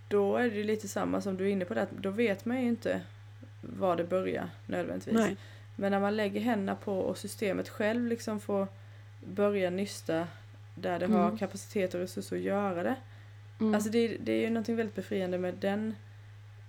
[0.08, 1.82] då är det lite samma som du är inne på det.
[1.82, 3.00] att Då vet man ju inte
[3.60, 5.14] var det börjar nödvändigtvis.
[5.14, 5.36] Nej.
[5.76, 8.68] Men när man lägger händerna på och systemet själv liksom får
[9.26, 10.28] börja nysta
[10.74, 11.38] där det har Mm.
[11.38, 12.96] kapacitet och resurser att göra det.
[13.60, 13.74] Mm.
[13.74, 15.94] Alltså det, det är ju någonting väldigt befriande med den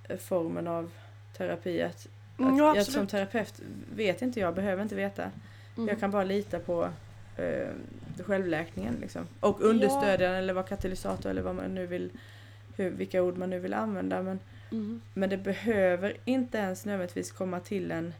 [0.09, 0.91] eh, formen av
[1.37, 1.81] terapi.
[1.81, 2.07] Att,
[2.47, 3.61] Mm, ja, jag som terapeut
[3.95, 5.31] vet inte jag, behöver inte veta.
[5.77, 5.89] Mm.
[5.89, 6.89] Jag kan bara lita på
[7.37, 7.69] eh,
[8.25, 9.27] självläkningen liksom.
[9.39, 12.11] Och understödja den eller vara katalysator eller vad man nu vill
[12.75, 14.21] hur, vilka ord man nu vill använda.
[14.21, 14.39] Men,
[14.71, 15.01] Mm.
[15.13, 18.13] men det behöver inte ens nödvändigtvis komma till en,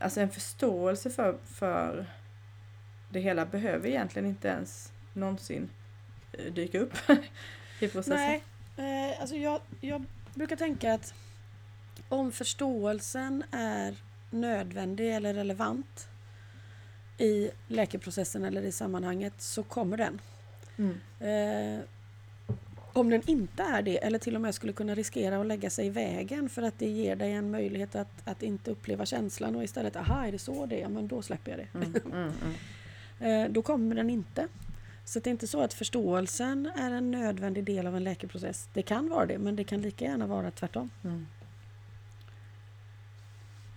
[0.00, 2.06] alltså en förståelse för, för
[3.10, 5.70] det hela behöver egentligen inte ens någonsin
[6.32, 6.92] eh, dyka upp
[7.80, 8.40] i processen.
[8.76, 11.14] Nej, eh, alltså jag, jag brukar tänka att
[12.10, 13.94] om förståelsen är
[14.30, 16.08] nödvändig eller relevant
[17.18, 20.20] i läkeprocessen eller i sammanhanget så kommer den.
[20.76, 21.00] Mm.
[21.20, 21.84] Eh,
[22.92, 25.86] om den inte är det eller till och med skulle kunna riskera att lägga sig
[25.86, 29.64] i vägen för att det ger dig en möjlighet att, att inte uppleva känslan och
[29.64, 31.78] istället, aha är det så det är, men då släpper jag det.
[31.78, 32.54] Mm, mm, mm.
[33.20, 34.48] Eh, då kommer den inte.
[35.04, 38.68] Så det är inte så att förståelsen är en nödvändig del av en läkeprocess.
[38.72, 40.90] Det kan vara det, men det kan lika gärna vara tvärtom.
[41.04, 41.26] Mm.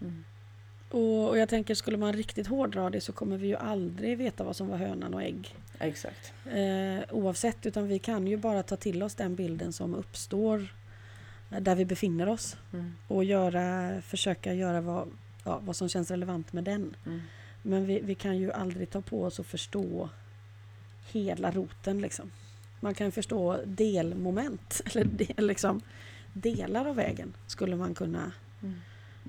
[0.03, 0.23] Mm.
[0.89, 4.43] Och, och jag tänker, skulle man riktigt hårdra det så kommer vi ju aldrig veta
[4.43, 5.55] vad som var hönan och ägg.
[5.79, 6.33] Exakt.
[6.45, 10.67] Eh, oavsett, utan vi kan ju bara ta till oss den bilden som uppstår
[11.51, 12.93] eh, där vi befinner oss Mm.
[13.07, 15.07] och göra, försöka göra vad,
[15.43, 16.95] ja, vad som känns relevant med den.
[17.05, 17.21] Mm.
[17.61, 20.09] Men vi, vi kan ju aldrig ta på oss och förstå
[21.11, 22.01] hela roten.
[22.01, 22.31] Liksom.
[22.79, 25.81] Man kan förstå delmoment, eller de, liksom,
[26.33, 28.31] delar av vägen skulle man kunna
[28.63, 28.81] Mm.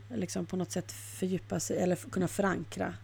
[0.08, 2.94] Liksom, på något sätt fördjupa sig eller kunna förankra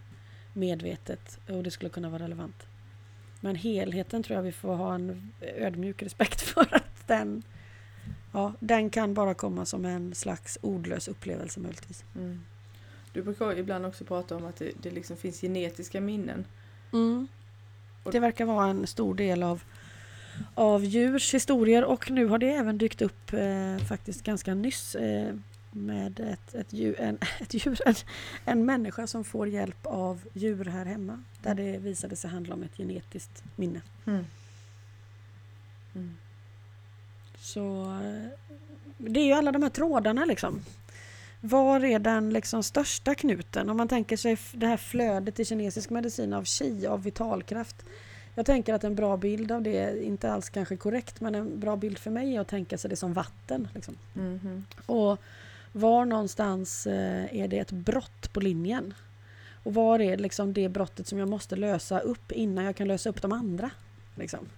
[0.53, 2.65] medvetet och det skulle kunna vara relevant.
[3.39, 7.43] Men helheten tror jag vi får ha en ödmjuk respekt för att den,
[8.31, 12.03] ja, den kan bara komma som en slags ordlös upplevelse möjligtvis.
[12.15, 12.41] Mm.
[13.13, 16.45] Du brukar ibland också prata om att det, det liksom finns genetiska minnen.
[16.93, 17.27] Mm.
[18.11, 19.63] Det verkar vara en stor del av,
[20.55, 25.35] av djurs historier och nu har det även dykt upp eh, faktiskt ganska nyss eh,
[25.71, 27.95] med ett, ett djur, en, ett djur en,
[28.45, 32.63] en människa som får hjälp av djur här hemma där det visade sig handla om
[32.63, 33.81] ett genetiskt minne.
[34.05, 34.25] Mm.
[35.95, 36.17] Mm.
[37.37, 38.27] Så eh,
[38.97, 40.61] det är ju alla de här trådarna liksom.
[41.41, 43.69] Var är den liksom största knuten?
[43.69, 47.85] Om man tänker sig det här flödet i kinesisk medicin av qi, av vitalkraft.
[48.35, 51.75] Jag tänker att en bra bild av det, inte alls kanske korrekt, men en bra
[51.75, 53.67] bild för mig är att tänka sig det som vatten.
[53.73, 53.95] Liksom.
[54.13, 54.65] Mhm.
[54.85, 55.19] Och
[55.71, 58.93] var någonstans eh, är det ett brott på linjen?
[59.63, 63.09] Och var är liksom det brottet som jag måste lösa upp innan jag kan lösa
[63.09, 63.71] upp de andra?
[64.15, 64.49] Liksom.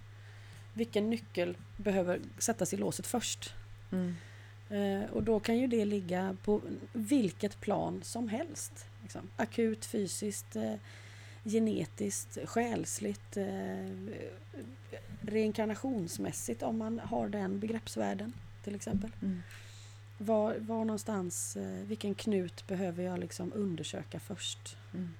[0.74, 3.54] Vilken nyckel behöver sättas i låset först?
[3.92, 4.16] Mm.
[4.68, 6.60] Eh, och då kan ju det ligga på
[6.92, 8.86] vilket plan som helst.
[9.02, 9.28] Liksom.
[9.36, 10.74] Akut, fysiskt, eh,
[11.44, 13.36] genetiskt, själsligt,
[15.20, 18.32] reinkarnationsmässigt om man har den begreppsvärlden
[18.64, 19.10] till exempel.
[19.22, 19.42] Mm.
[20.18, 24.76] Var, var någonstans, eh, vilken knut behöver jag liksom undersöka först?
[24.94, 25.14] Mm.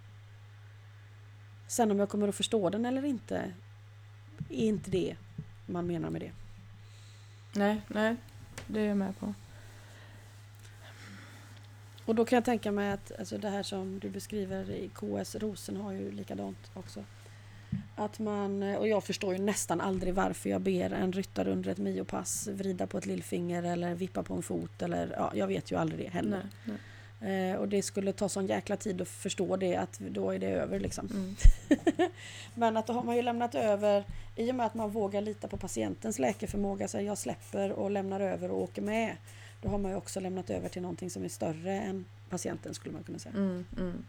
[1.66, 3.52] Sen om jag kommer att förstå den eller inte,
[4.48, 5.16] är inte det
[5.66, 6.32] man menar med det.
[7.52, 8.16] Nej, nej.
[8.66, 9.34] Det är jag med på.
[12.04, 15.34] Och då kan jag tänka mig att alltså det här som du beskriver i KS
[15.34, 17.04] Rosen har ju likadant också.
[17.96, 21.78] Att man, och jag förstår ju nästan aldrig varför jag ber en ryttare under ett
[21.78, 25.76] miopass vrida på ett lillfinger eller vippa på en fot eller ja, jag vet ju
[25.76, 26.42] aldrig det heller.
[26.42, 26.78] Nej, nej.
[27.24, 30.46] Eh, och det skulle ta sån jäkla tid att förstå det att då är det
[30.46, 31.06] över liksom.
[31.06, 31.36] Mm.
[32.54, 34.04] Men att då har man ju lämnat över,
[34.36, 38.20] i och med att man vågar lita på patientens läkeförmåga, så jag släpper och lämnar
[38.20, 39.16] över och åker med.
[39.62, 42.92] Då har man ju också lämnat över till någonting som är större än patienten skulle
[42.94, 43.34] man kunna säga.
[43.34, 43.64] Mm.
[43.78, 44.04] Mm.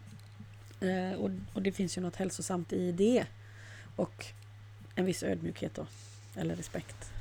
[0.82, 3.25] Eh, och, och det finns ju något hälsosamt i det.
[3.95, 4.25] Och
[4.95, 5.88] en viss ödmjukhet då,
[6.36, 7.12] eller respekt.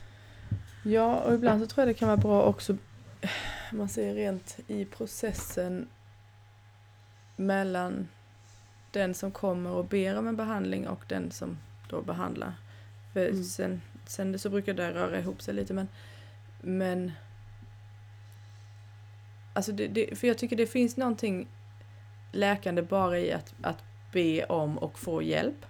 [0.83, 2.77] Ja, och ibland så tror jag det kan vara bra också,
[3.73, 5.89] man ser rent i processen
[7.37, 8.09] mellan
[8.91, 11.59] den som kommer och ber om en behandling och den som
[11.89, 12.55] då behandlar.
[13.13, 13.45] För Mm.
[13.45, 15.89] sen, sen så brukar det röra ihop sig lite men,
[16.61, 17.13] men
[19.53, 21.49] alltså det, det, för jag tycker det finns någonting
[22.33, 23.83] läkande bara i att, att
[24.13, 25.67] be om och få hjälp.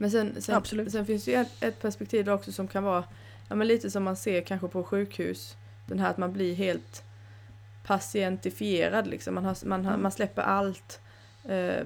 [0.00, 0.92] Men sen, sen, Absolut.
[0.92, 3.04] sen finns det ju ett, ett perspektiv där också som kan vara
[3.48, 5.56] ja, men lite som man ser kanske på sjukhus.
[5.86, 7.02] Den här att man blir helt
[7.86, 9.34] patientifierad liksom.
[9.34, 10.02] Man, har, man, har, Mm.
[10.02, 11.00] man släpper allt
[11.48, 11.84] eh,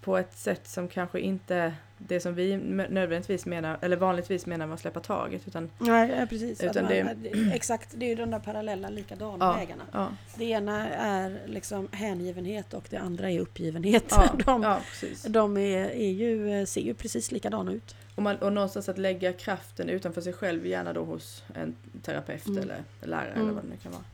[0.00, 1.74] på ett sätt som kanske inte
[2.08, 5.48] det som vi nödvändigtvis menar, eller vanligtvis menar med att släppa taget.
[5.48, 6.62] Utan, Nej, ja, precis.
[6.62, 9.52] Utan man, det- Exakt, det är ju de där parallella likadana Ja.
[9.56, 9.82] vägarna.
[9.92, 14.04] ja, Det ena är liksom hängivenhet och det andra är uppgivenhet.
[14.10, 14.80] ja, de ja,
[15.28, 17.96] de är, är ju, ser ju precis likadana ut.
[18.14, 22.46] Och, man, och någonstans att lägga kraften utanför sig själv, gärna då hos en terapeut
[22.46, 22.62] Mm.
[22.62, 23.42] eller lärare Mm.
[23.42, 24.04] eller vad det nu kan vara.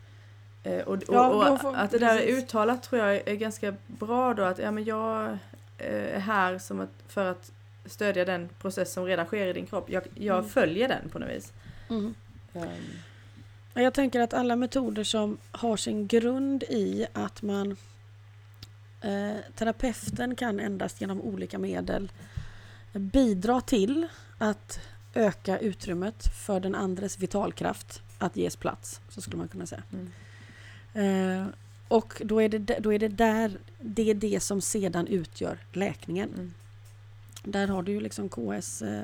[0.62, 2.44] Eh, och och, Ja, och får- att det där är precis.
[2.44, 5.28] uttalat tror jag är ganska bra då att ja, men jag
[5.78, 7.52] eh, är här som att, för att
[7.86, 9.90] stödja den process som redan sker i din kropp.
[9.90, 10.50] Jag, jag Mm.
[10.50, 11.52] följer den på något vis.
[11.90, 12.14] Mm.
[12.54, 12.82] Ehm,
[13.74, 17.76] Jag tänker att alla metoder som har sin grund i att man
[19.00, 22.12] eh, terapeuten kan endast genom olika medel
[22.92, 24.80] bidra till att
[25.14, 29.82] öka utrymmet för den andres vitalkraft att ges plats, så skulle man kunna säga.
[29.92, 30.10] mm.
[30.94, 31.46] Eh,
[31.88, 36.54] och då är, det, då är det där, det är det som sedan utgör läkningen.
[37.44, 39.02] Där har du ju liksom KS, eh,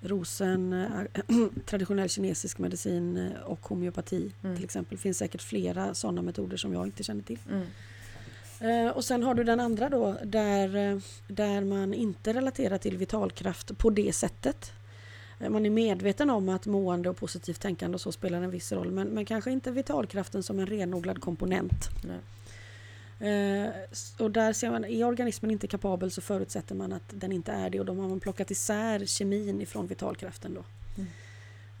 [0.00, 1.24] rosen, eh,
[1.66, 4.56] traditionell kinesisk medicin eh, och homeopati Mm.
[4.56, 4.96] till exempel.
[4.96, 7.38] Det finns säkert flera sådana metoder som jag inte känner till.
[7.50, 7.66] Mm.
[8.92, 13.90] Och sen har du den andra då där, där man inte relaterar till vitalkraft på
[13.90, 14.72] det sättet.
[15.48, 18.90] Man är medveten om att mående och positivt tänkande och så spelar en viss roll
[18.90, 21.88] men, men kanske inte vitalkraften som en renodlad komponent.
[22.04, 22.18] Nej.
[23.22, 23.70] Eh,
[24.18, 27.70] och där ser man, är organismen inte kapabel så förutsätter man att den inte är
[27.70, 30.64] det och då har man plockat isär kemin ifrån vitalkraften då.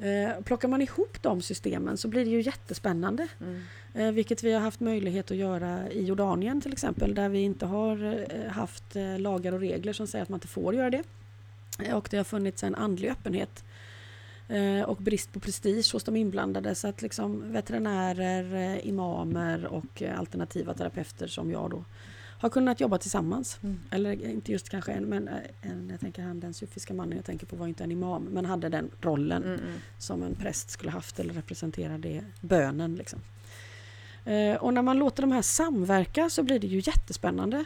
[0.06, 3.28] Eh, plockar man ihop de systemen så blir det ju jättespännande.
[3.40, 3.62] Mm.
[3.94, 7.66] Eh, vilket vi har haft möjlighet att göra i Jordanien till exempel där vi inte
[7.66, 11.02] har haft lagar och regler som säger att man inte får göra det.
[11.92, 13.64] Och det har funnits en andlig öppenhet
[14.86, 20.18] och brist på prestige hos de inblandade så att liksom veterinärer, eh, imamer och eh,
[20.18, 21.84] alternativa terapeuter som jag då
[22.38, 23.58] har kunnat jobba tillsammans.
[23.62, 23.80] Mm.
[23.90, 27.24] Eller inte just kanske en, men eh, en, jag tänker han den sufiska mannen jag
[27.24, 29.60] tänker på var inte en imam men hade den rollen Mm.
[29.60, 29.72] Mm.
[29.98, 32.94] som en präst skulle haft eller representera det, bönen.
[32.96, 33.18] Liksom.
[34.24, 37.64] Eh, och när man låter de här samverka så blir det ju jättespännande.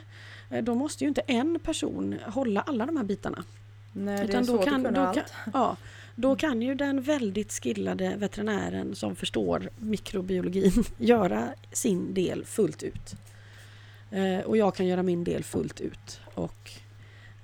[0.50, 3.44] Eh, då måste ju inte en person hålla alla de här bitarna.
[3.92, 5.16] Nej, det är Utan då svårt kan- att kunna allt.
[5.16, 5.76] kan- Ja,
[6.16, 13.14] då kan ju den väldigt skillade veterinären som förstår mikrobiologin göra sin del fullt ut.
[14.10, 16.20] Eh, och jag kan göra min del fullt ut.
[16.34, 16.70] Och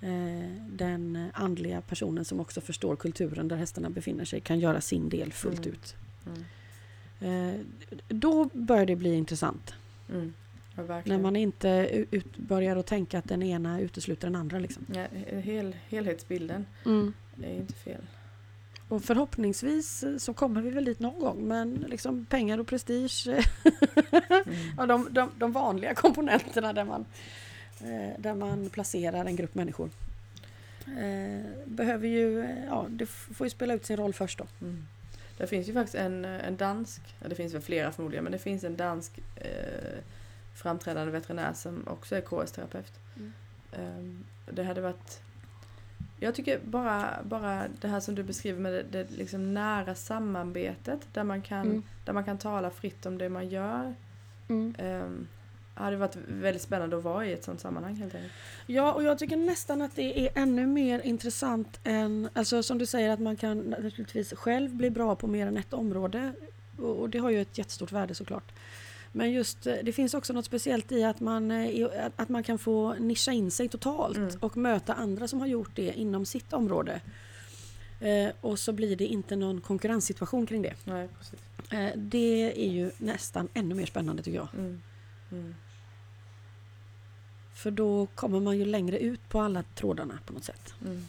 [0.01, 5.09] eh, den andliga personen som också förstår kulturen där hästarna befinner sig kan göra sin
[5.09, 5.73] del fullt Mm.
[5.73, 5.95] ut.
[6.27, 7.51] Mm.
[7.55, 7.61] Eh,
[8.09, 9.75] då börjar det bli intressant.
[10.11, 10.33] Mm.
[10.77, 14.59] Ja, När man inte ut, börjar att tänka att den ena utesluter den andra.
[14.59, 14.87] Liksom.
[14.95, 15.07] Ja,
[15.41, 16.67] hel, helhetsbilden
[17.43, 18.03] är inte fel.
[18.93, 23.45] Och förhoppningsvis så kommer vi väl dit någon gång men liksom pengar och prestige, eh,
[24.47, 24.57] Mm.
[24.77, 27.07] ja, de, de, de vanliga komponenterna där man,
[27.81, 29.91] eh, där man placerar en grupp människor.
[30.87, 34.47] Eh, behöver ju, ja det får ju spela ut sin roll först då.
[34.61, 34.87] Mm.
[35.39, 38.65] Det finns ju faktiskt en, en dansk, det finns väl flera förmodligen, men det finns
[38.65, 39.99] en dansk eh,
[40.55, 42.93] framträdande veterinär som också är KS-terapeut.
[43.17, 43.33] Mm.
[43.73, 45.23] Ehm, det hade varit
[46.23, 51.01] jag tycker bara, bara det här som du beskriver med det, det liksom nära samarbetet
[51.13, 51.83] där man, kan, Mm.
[52.05, 53.95] där man kan tala fritt om det man gör.
[54.49, 55.29] Um,
[55.75, 58.33] hade varit väldigt spännande att vara i ett sånt sammanhang helt enkelt.
[58.67, 62.87] Ja, och jag tycker nästan att det är ännu mer intressant än, alltså som du
[62.87, 66.33] säger att man kan naturligtvis själv bli bra på mer än ett område.
[66.79, 68.53] Och och det har ju ett jättestort värde såklart.
[69.13, 72.59] Men just eh, det finns också något speciellt i att man, eh, att- man kan
[72.59, 74.31] få nischa in sig totalt Mm.
[74.41, 77.01] och möta andra som har gjort det inom sitt område.
[78.01, 80.75] Eh, och så blir det inte någon konkurrenssituation kring det.
[80.85, 81.41] Nej, precis.
[81.73, 84.49] Eh, det är ju nästan ännu mer spännande tycker jag.
[84.55, 84.83] Mm.
[85.33, 85.55] Mm.
[87.55, 90.75] För då kommer man ju längre ut på alla trådarna på något sätt.
[90.85, 91.05] Mm.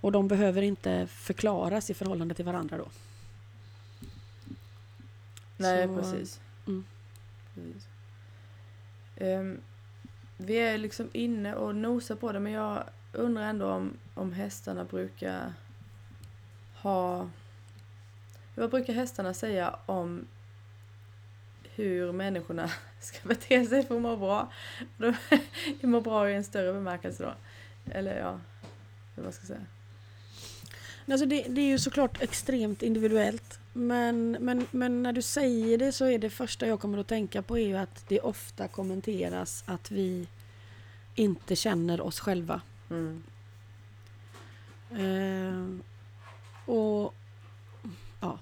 [0.00, 2.86] Och de behöver inte förklaras i förhållande till varandra då.
[5.60, 6.40] Nej, Så, precis.
[6.66, 6.84] mm.
[7.54, 7.88] precis.
[9.16, 9.60] Ehm,
[10.36, 14.84] vi är liksom inne och nosar på det men jag undrar ändå om, om hästarna
[14.84, 15.52] brukar
[16.74, 17.30] ha...
[18.54, 20.26] Vad brukar hästarna säga om
[21.74, 22.70] hur människorna
[23.00, 24.52] ska bete sig för att må bra?
[24.96, 25.14] De,
[25.86, 27.34] må bra i en större bemärkelse då.
[27.92, 28.40] Eller ja,
[29.16, 29.66] hur man ska säga.
[31.08, 33.59] Alltså det, det är ju såklart extremt individuellt.
[33.72, 37.42] Men, men, men när du säger det så är det första jag kommer att tänka
[37.42, 40.26] på är ju att det ofta kommenteras att vi
[41.14, 42.60] inte känner oss själva.
[42.90, 43.22] Mm.
[44.90, 45.84] Eh,
[46.74, 47.14] och
[48.20, 48.38] ja.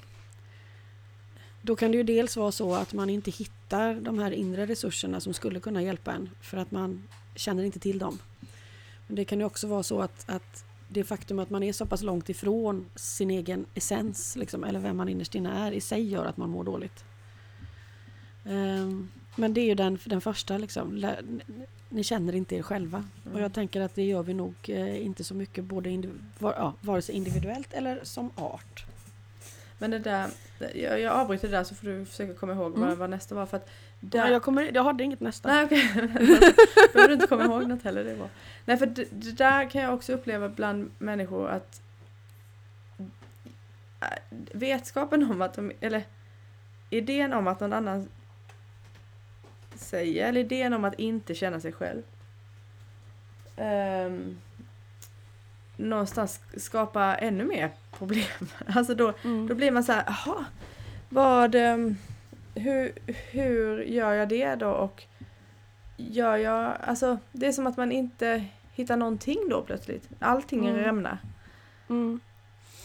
[1.62, 5.20] Då kan det ju dels vara så att man inte hittar de här inre resurserna
[5.20, 8.18] som skulle kunna hjälpa en för att man känner inte till dem.
[9.06, 11.86] Men det kan ju också vara så att, att det faktum att man är så
[11.86, 16.08] pass långt ifrån sin egen essens, liksom, eller vem man innerst inne är, i sig
[16.08, 17.04] gör att man mår dåligt.
[18.44, 21.14] Ehm, men det är ju den, den första, liksom.
[21.88, 23.04] Ni känner inte er själva.
[23.24, 23.36] Mm.
[23.36, 26.02] Och jag tänker att det gör vi nog eh, inte så mycket, både
[26.38, 28.84] var, ja, vare sig individuellt eller som art.
[29.78, 30.30] Men det där,
[30.74, 32.98] jag, jag avbryter det där så får du försöka komma ihåg vad, Mm.
[32.98, 33.68] vad nästa var för att
[34.00, 35.48] där, Ja, jag, kommer, jag hade inget nästa.
[35.48, 38.04] Nej okej, då behöver inte komma ihåg något heller.
[38.04, 38.28] Det var.
[38.64, 41.82] Nej för det, det där kan jag också uppleva bland människor att
[44.00, 44.08] äh,
[44.52, 46.02] vetskapen om att de, eller
[46.90, 48.08] idén om att någon annan
[49.74, 52.02] säger, eller idén om att inte känna sig själv.
[53.56, 54.38] Um,
[55.76, 58.24] någonstans skapa ännu mer problem.
[58.66, 59.46] Alltså då, Mm.
[59.46, 60.44] då blir man så här, jaha,
[61.08, 61.96] vad, ehm,
[62.58, 62.92] hur,
[63.30, 65.02] hur gör jag det då och
[65.96, 70.08] gör jag, alltså det är som att man inte hittar någonting då plötsligt.
[70.18, 70.76] Allting Mm.
[70.80, 71.18] rämnar.
[71.88, 72.20] Mm.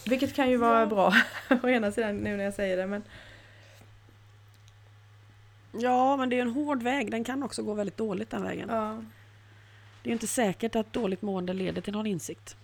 [0.05, 0.85] Vilket kan ju vara Ja.
[0.85, 1.13] bra
[1.63, 3.03] å ena sidan nu när jag säger det men
[5.71, 7.11] Ja, men det är en hård väg.
[7.11, 8.69] Den kan också gå väldigt dåligt den vägen.
[8.71, 9.03] ja,
[10.03, 12.57] Det är ju inte säkert att dåligt mående leder till någon insikt.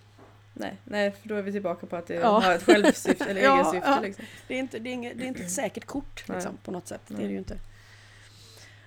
[0.60, 2.39] Nej, nej för då är vi tillbaka på att det Ja.
[2.39, 4.00] har ett självsyfte eller Ja, egensyfte ja.
[4.02, 4.26] liksom.
[4.48, 6.38] Det är inte, det är inget, det är inte ett säkert kort Nej.
[6.38, 7.02] liksom, på något sätt.
[7.08, 7.28] Det är Nej.
[7.28, 7.58] det ju inte.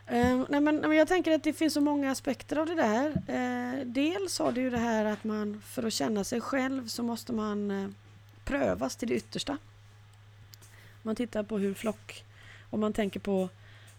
[0.06, 2.74] Ehm, nej, men, nej, men jag tänker att det finns så många aspekter av det
[2.74, 3.08] där.
[3.08, 7.02] Uh, dels har du ju det här att man för att känna sig själv så
[7.02, 7.88] måste man eh,
[8.44, 9.58] prövas till det yttersta.
[11.02, 12.24] Man tittar på hur flock,
[12.70, 13.48] om man tänker på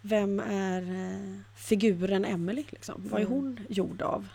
[0.01, 2.63] vem är eh, figuren Emily?
[2.69, 3.07] Liksom?
[3.11, 3.37] Vad är Mm.
[3.37, 4.27] hon gjord av?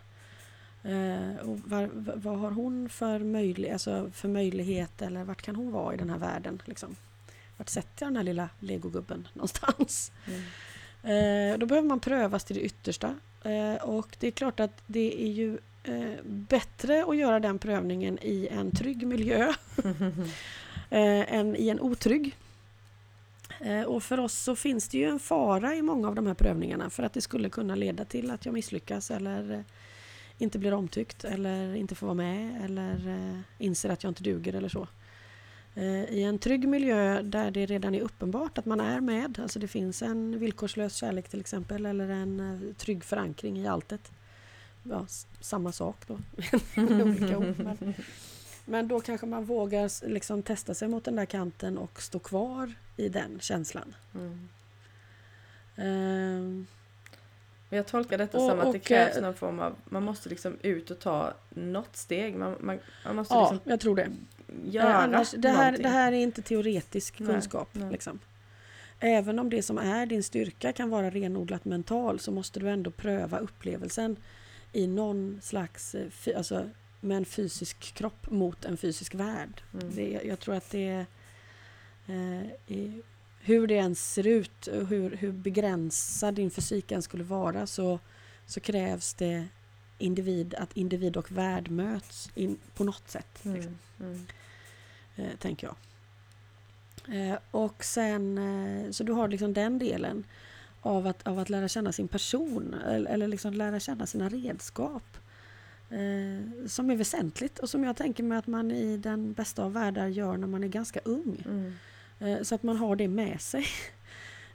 [0.84, 5.56] Eh, och var, v- vad har hon för, möjlig, alltså för möjlighet eller vart kan
[5.56, 6.62] hon vara i den här världen?
[6.64, 6.96] Liksom?
[7.56, 10.12] Vart sätter jag den här lilla legogubben någonstans?
[10.26, 10.40] Mm.
[11.02, 13.14] Eh, då behöver man prövas till det yttersta.
[13.44, 18.18] Eh, och det är klart att det är ju eh, bättre att göra den prövningen
[18.22, 19.48] i en trygg miljö
[20.90, 22.36] eh, än i en otrygg.
[23.86, 26.90] Och för oss så finns det ju en fara i många av de här prövningarna
[26.90, 29.64] för att det skulle kunna leda till att jag misslyckas eller
[30.38, 34.54] inte blir omtyckt eller inte får vara med eller eh, inser att jag inte duger
[34.54, 34.88] eller så.
[35.74, 39.58] Eh, I en trygg miljö där det redan är uppenbart att man är med, alltså
[39.58, 44.12] det finns en villkorslös kärlek till exempel eller en eh, trygg förankring i alltet.
[44.82, 45.06] Ja,
[45.40, 46.18] samma sak då.
[46.76, 47.94] Olika ord, men,
[48.64, 52.72] men då kanske man vågar liksom testa sig mot den där kanten och stå kvar
[52.96, 53.94] i den känslan.
[54.14, 54.48] Mm.
[55.76, 56.66] Ehm,
[57.68, 60.02] Men jag tolkar detta Och- som att det och, krävs eh, någon form av, man
[60.02, 62.34] måste liksom ut och ta något steg.
[62.36, 64.08] Man, man, man måste ja, liksom jag tror det.
[64.64, 65.82] göra Eh, annars, det, här, någonting.
[65.82, 67.68] det här är inte teoretisk Nej, kunskap.
[67.72, 67.90] nej.
[67.92, 68.18] Liksom.
[69.00, 72.90] Även om det som är din styrka kan vara renodlat mental så måste du ändå
[72.90, 74.16] pröva upplevelsen
[74.72, 79.62] i någon slags, eh, alltså med en fysisk kropp mot en fysisk värld.
[79.74, 79.94] Mm.
[79.94, 81.06] Det, jag tror att det
[82.06, 82.42] eh,
[82.76, 83.02] i,
[83.48, 87.98] hur det ens ser ut och hur, hur begränsad din fysik än skulle vara så,
[88.46, 89.46] så krävs det
[89.98, 93.38] individ, att individ och värld möts in, på något sätt.
[93.42, 94.10] Liksom Mm.
[94.10, 94.26] Mm.
[95.16, 95.76] eh, tänker jag.
[97.16, 100.24] Eh, och sen, eh, så du har liksom den delen
[100.80, 105.16] av att, av att lära känna sin person eller, eller liksom lära känna sina redskap.
[105.90, 109.72] Eh, som är väsentligt och som jag tänker mig att man i den bästa av
[109.72, 111.42] världar gör när man är ganska ung.
[111.46, 111.72] Mm.
[112.20, 113.66] Eh, så att man har det med sig.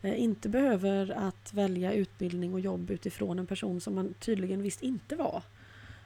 [0.05, 4.81] Eh, inte behöver att välja utbildning och jobb utifrån en person som man tydligen visst
[4.81, 5.43] inte var.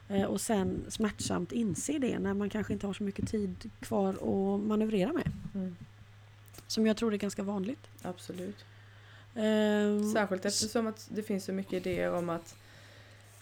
[0.08, 4.08] Eh, och sen smärtsamt inse det när man kanske inte har så mycket tid kvar
[4.10, 5.30] att manövrera med.
[5.54, 5.76] Mm.
[6.66, 7.88] Som jag tror är ganska vanligt.
[8.02, 8.64] Absolut.
[9.34, 12.56] Ehm, Särskilt eftersom att det finns så mycket idéer om att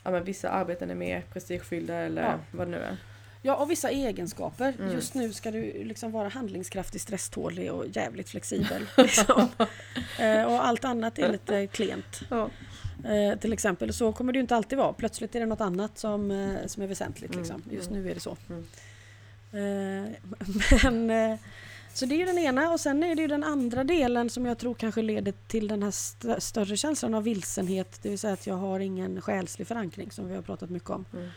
[0.03, 2.39] ja, men vissa arbeten är mer prestigefyllda eller Ja.
[2.51, 2.97] vad det nu är.
[3.43, 4.75] Ja, och vissa egenskaper.
[4.79, 4.93] Mm.
[4.93, 8.87] Just nu ska du liksom vara handlingskraftig, stresstålig och jävligt flexibel.
[8.97, 9.49] Liksom.
[10.19, 12.21] Eh, och allt annat är lite klent.
[12.31, 12.51] Ja.
[13.05, 13.93] Eh, till exempel.
[13.93, 14.93] Så kommer det inte alltid vara.
[14.93, 17.31] Plötsligt är det något annat som, eh, som är väsentligt.
[17.33, 17.63] Mm, Liksom.
[17.71, 18.03] Just mm.
[18.03, 18.37] nu är det så.
[18.49, 18.65] Mm.
[19.53, 20.13] Eh,
[20.93, 21.39] men, eh,
[21.95, 24.47] så det är ju den ena och sen är det ju den andra delen som
[24.47, 27.99] jag tror kanske leder till den här st- större känslan av vilsenhet.
[28.03, 31.05] Det vill säga att jag har ingen själslig förankring som vi har pratat mycket om.
[31.13, 31.29] Mm.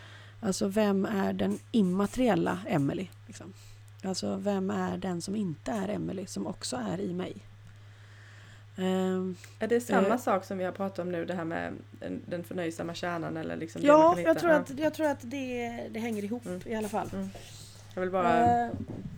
[0.42, 3.08] Alltså vem är den immateriella Emily?
[3.28, 3.54] Liksom?
[4.04, 7.34] Alltså vem är den som inte är Emily som också är i mig?
[8.78, 10.18] Ehm, Är det samma Eh.
[10.18, 13.56] sak som vi har pratat om nu, det här med den, den förnöjsamma kärnan eller
[13.56, 16.62] liksom ja, jag tror att, jag tror att det, det hänger ihop Mm.
[16.66, 17.10] i alla fall.
[17.94, 18.64] Jag vill bara...
[18.66, 18.72] Eh,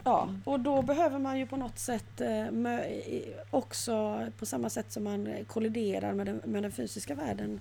[0.03, 4.91] ja, och då behöver man ju på något sätt eh, i- också på samma sätt
[4.91, 7.59] som man kolliderar med den, med den fysiska världen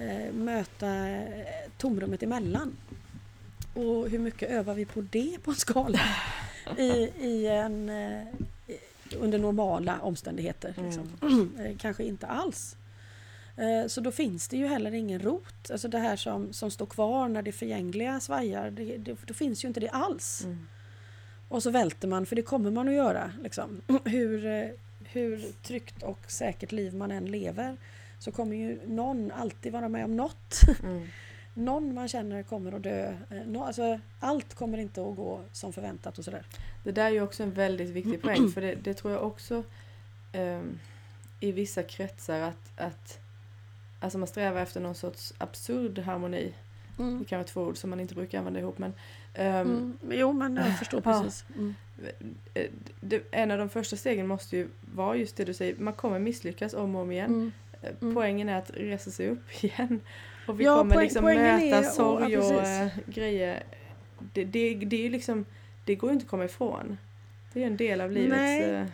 [0.00, 1.46] eh, möta eh,
[1.78, 2.76] tomrummet emellan.
[3.74, 6.00] Och hur mycket övar vi på det på en skala
[6.78, 6.90] i,
[7.20, 8.22] i en, eh,
[9.18, 10.74] under normala omständigheter?
[10.84, 11.10] Liksom.
[11.58, 12.76] Eh, Kanske inte alls.
[13.56, 15.70] Eh, Så då finns det ju heller ingen rot.
[15.70, 19.64] Alltså det här som, som står kvar när det förgängliga svajar, det, det, då finns
[19.64, 20.44] ju inte det alls.
[20.44, 20.66] Mm.
[21.48, 23.32] Och så välter man, för det kommer man att göra.
[23.42, 23.80] Liksom.
[24.04, 24.72] Hur,
[25.04, 27.76] hur tryggt och säkert liv man än lever
[28.20, 30.60] så kommer ju någon alltid vara med om något.
[30.82, 31.06] Mm.
[31.54, 33.16] Någon man känner kommer att dö.
[33.30, 36.46] Eh, Alltså, allt kommer inte att gå som förväntat och sådär.
[36.84, 39.64] Det där är ju också en väldigt viktig poäng för det, det tror jag också
[40.32, 40.78] ehm,
[41.40, 43.18] i vissa kretsar att, att
[44.00, 46.54] alltså man strävar efter någon sorts absurd harmoni.
[46.98, 47.18] Mm.
[47.18, 48.92] Det kan vara två ord som man inte brukar använda ihop men
[49.34, 49.98] ehm, Mm.
[50.10, 51.44] Jo, men jag förstår precis.
[51.56, 51.74] Mm.
[52.54, 52.66] eh,
[53.00, 56.18] det, en av de första stegen måste ju vara just det du säger, man kommer
[56.18, 57.30] misslyckas om och om igen.
[57.30, 57.52] Mm.
[58.00, 58.14] Mm.
[58.14, 60.00] Poängen är att resa sig upp igen.
[60.46, 62.68] Och vi Ja, kommer poäng- liksom möta är- sorg och precis.
[62.68, 63.62] eh, grejer.
[64.32, 65.44] Det, det, det är ju liksom,
[65.84, 66.98] det går ju inte att komma ifrån.
[67.52, 68.38] Det är en del av livet.
[68.38, 68.70] Nej.
[68.70, 68.86] eh,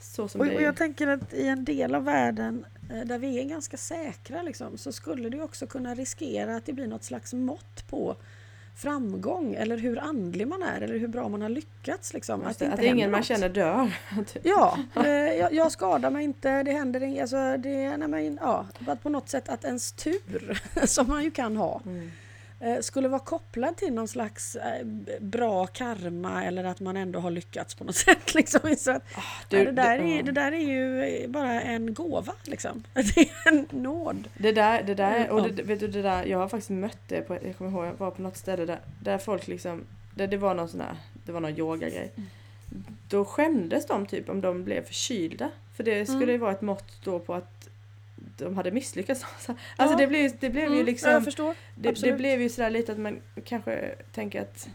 [0.00, 0.64] Så som Och, det och är.
[0.64, 4.78] jag tänker att i en del av världen eh, där vi är ganska säkra liksom,
[4.78, 8.16] så skulle det också kunna riskera att det blir något slags mått på
[8.74, 12.14] framgång eller hur andlig man är eller hur bra man har lyckats.
[12.14, 13.26] Liksom, Just det inte att ingen händer man något.
[13.26, 13.90] känner dör.
[14.32, 14.42] Typ.
[14.46, 17.22] Ja, eh, jag, jag skadar mig inte, det händer inget.
[17.22, 21.30] Alltså, det, nej, men, ja, att på något sätt att ens tur, som man ju
[21.30, 22.10] kan ha, Mm.
[22.62, 24.84] Eh, skulle vara kopplad till någon slags eh,
[25.20, 28.34] bra karma eller att man ändå har lyckats på något sätt.
[28.34, 28.76] Liksom.
[28.78, 29.02] Så att,
[29.48, 32.32] Du, ja, det, där det- är, det där är ju bara en gåva.
[32.44, 32.84] Liksom.
[32.94, 34.28] Det är en nåd.
[34.38, 35.48] Det där, det där, och Ja.
[35.56, 37.94] det, vet du det där, jag har faktiskt mött det på, jag kommer ihåg, jag
[37.98, 39.84] var på något ställe där, där folk liksom,
[40.14, 40.96] där det var någon sån här,
[41.26, 42.12] det var någon yogagrej.
[42.16, 42.28] Mm.
[43.08, 45.50] Då skämdes de typ om de blev förkylda.
[45.76, 46.30] För det skulle Mm.
[46.30, 47.61] ju vara ett mått då på att
[48.44, 49.24] de hade misslyckats.
[49.34, 49.96] Alltså Ja.
[49.96, 51.54] det blev, det blev ju Mm, liksom, ja, jag förstår.
[51.76, 54.68] det, det blev ju sådär lite att man kanske tänker att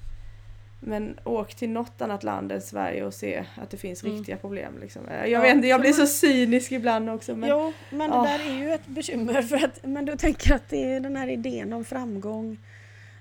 [0.79, 4.15] men åk till något annat land än Sverige och se att det finns Mm.
[4.17, 4.73] riktiga problem.
[4.81, 5.01] Liksom.
[5.11, 7.35] Jag Ja, vet inte, jag ja, blir så cynisk ibland också.
[7.35, 8.23] Men, Jo, men det Ah.
[8.23, 9.41] där är ju ett bekymmer.
[9.49, 12.57] För att, men du tänker att det är den här idén om framgång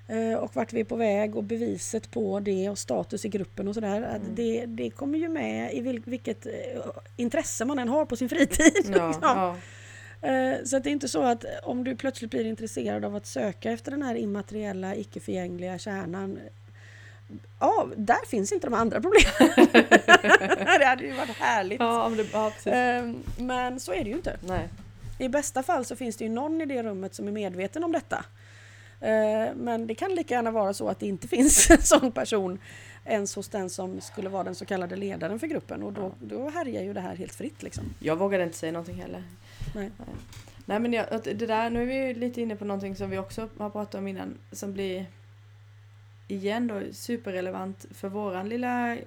[0.07, 3.67] eh, och vart vi är på väg och beviset på det och status i gruppen
[3.67, 3.97] och sådär.
[3.97, 4.21] Mm.
[4.35, 6.51] Det, det kommer ju med i vil, vilket eh,
[7.15, 8.73] intresse man än har på sin fritid.
[8.95, 9.19] ja, liksom.
[9.23, 9.55] ja.
[10.21, 13.25] Eh, Så att det är inte så att om du plötsligt blir intresserad av att
[13.25, 16.39] söka efter den här immateriella, icke-förgängliga kärnan.
[17.59, 19.67] Ja, där finns inte de andra problemen.
[20.79, 21.79] det hade ju varit härligt.
[21.79, 22.73] Ja, om det, ja, precis.
[22.73, 24.37] Eh, Men så är det ju inte.
[24.47, 24.67] Nej.
[25.19, 27.91] I bästa fall så finns det ju någon i det rummet som är medveten om
[27.91, 28.25] detta.
[29.01, 32.59] Eh, Men det kan lika gärna vara så att det inte finns en sån person
[33.05, 36.49] ens hos den som skulle vara den så kallade ledaren för gruppen och då, då
[36.49, 37.83] härjar ju det här helt fritt liksom.
[37.99, 39.23] Jag vågade inte säga någonting heller.
[39.75, 39.91] Nej.
[40.65, 43.17] Nej men jag, det där, nu är vi ju lite inne på någonting som vi
[43.17, 45.05] också har pratat om innan som blir
[46.27, 48.97] igen då superrelevant för våran lilla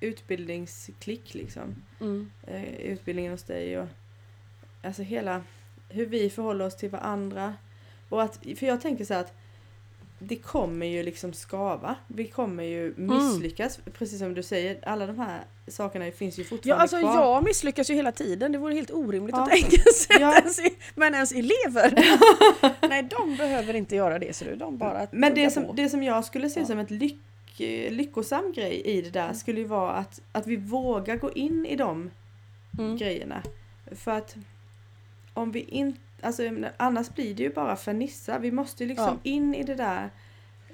[0.00, 1.82] utbildningsklick liksom.
[2.00, 2.30] Mm.
[2.46, 3.88] Eh, utbildningen hos dig och
[4.82, 5.42] alltså hela
[5.88, 7.54] hur vi förhåller oss till varandra.
[8.08, 9.34] Och att, för jag tänker så att
[10.18, 11.96] det kommer ju liksom skava.
[12.08, 13.78] Vi kommer ju misslyckas.
[13.92, 17.14] Precis som du säger, alla de här sakerna finns ju Ja, fortfarande alltså kvar.
[17.14, 18.52] jag misslyckas ju hela tiden.
[18.52, 19.42] Det vore helt orimligt Ja.
[19.42, 20.28] att tänka sig Ja.
[20.28, 20.58] att ens,
[20.94, 22.04] men ens elever.
[22.88, 24.36] Nej, de behöver inte göra det.
[24.36, 25.72] Så du, de bara Men det som, på.
[25.72, 26.66] det som jag skulle se Ja.
[26.66, 27.18] som ett lyck,
[27.90, 31.76] lyckosam grej i det där skulle ju vara att, att vi vågar gå in i
[31.76, 32.10] de
[32.78, 32.96] Mm.
[32.96, 33.42] grejerna.
[33.92, 34.36] För att
[35.34, 36.42] om vi inte, alltså
[36.76, 38.38] annars blir det ju bara fernissa.
[38.38, 40.10] Vi måste ju liksom in i det där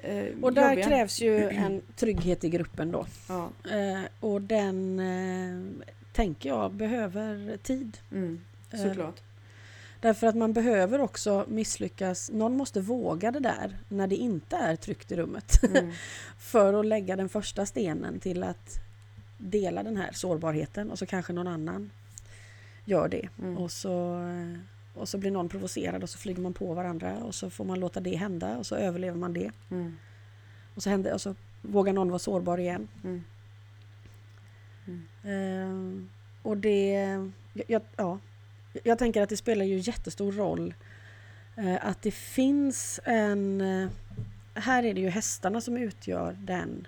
[0.02, 0.86] eh, Och där jobbiga.
[0.88, 3.06] krävs ju en trygghet i gruppen då.
[3.28, 7.98] Ja, Eh, och den eh, tänker jag behöver tid.
[8.12, 8.40] mm,
[8.70, 9.20] Eh, såklart.
[10.00, 12.30] Därför att man behöver också misslyckas.
[12.30, 15.60] Någon måste våga det där när det inte är tryggt i rummet.
[15.64, 15.92] Mm.
[16.38, 18.74] för att lägga den första stenen till att
[19.38, 21.90] dela den här sårbarheten och så kanske någon annan
[22.84, 23.28] gör det.
[23.38, 23.58] Mm.
[23.58, 24.58] Och, så, eh,
[24.94, 27.80] och så blir någon provocerad och så flyger man på varandra och så får man
[27.80, 29.50] låta det hända och så överlever man det.
[29.70, 29.96] Mm.
[30.74, 32.88] Och så, händer, och så vågar någon vara sårbar igen.
[33.04, 33.22] Mm.
[35.24, 36.10] Ehm,
[36.42, 36.92] och det...
[37.52, 38.18] Jag, jag- ja,
[38.84, 40.74] jag tänker att det spelar ju jättestor roll
[41.56, 43.60] eh, att det finns en...
[43.60, 43.88] eh,
[44.54, 46.86] här är det ju hästarna som utgör den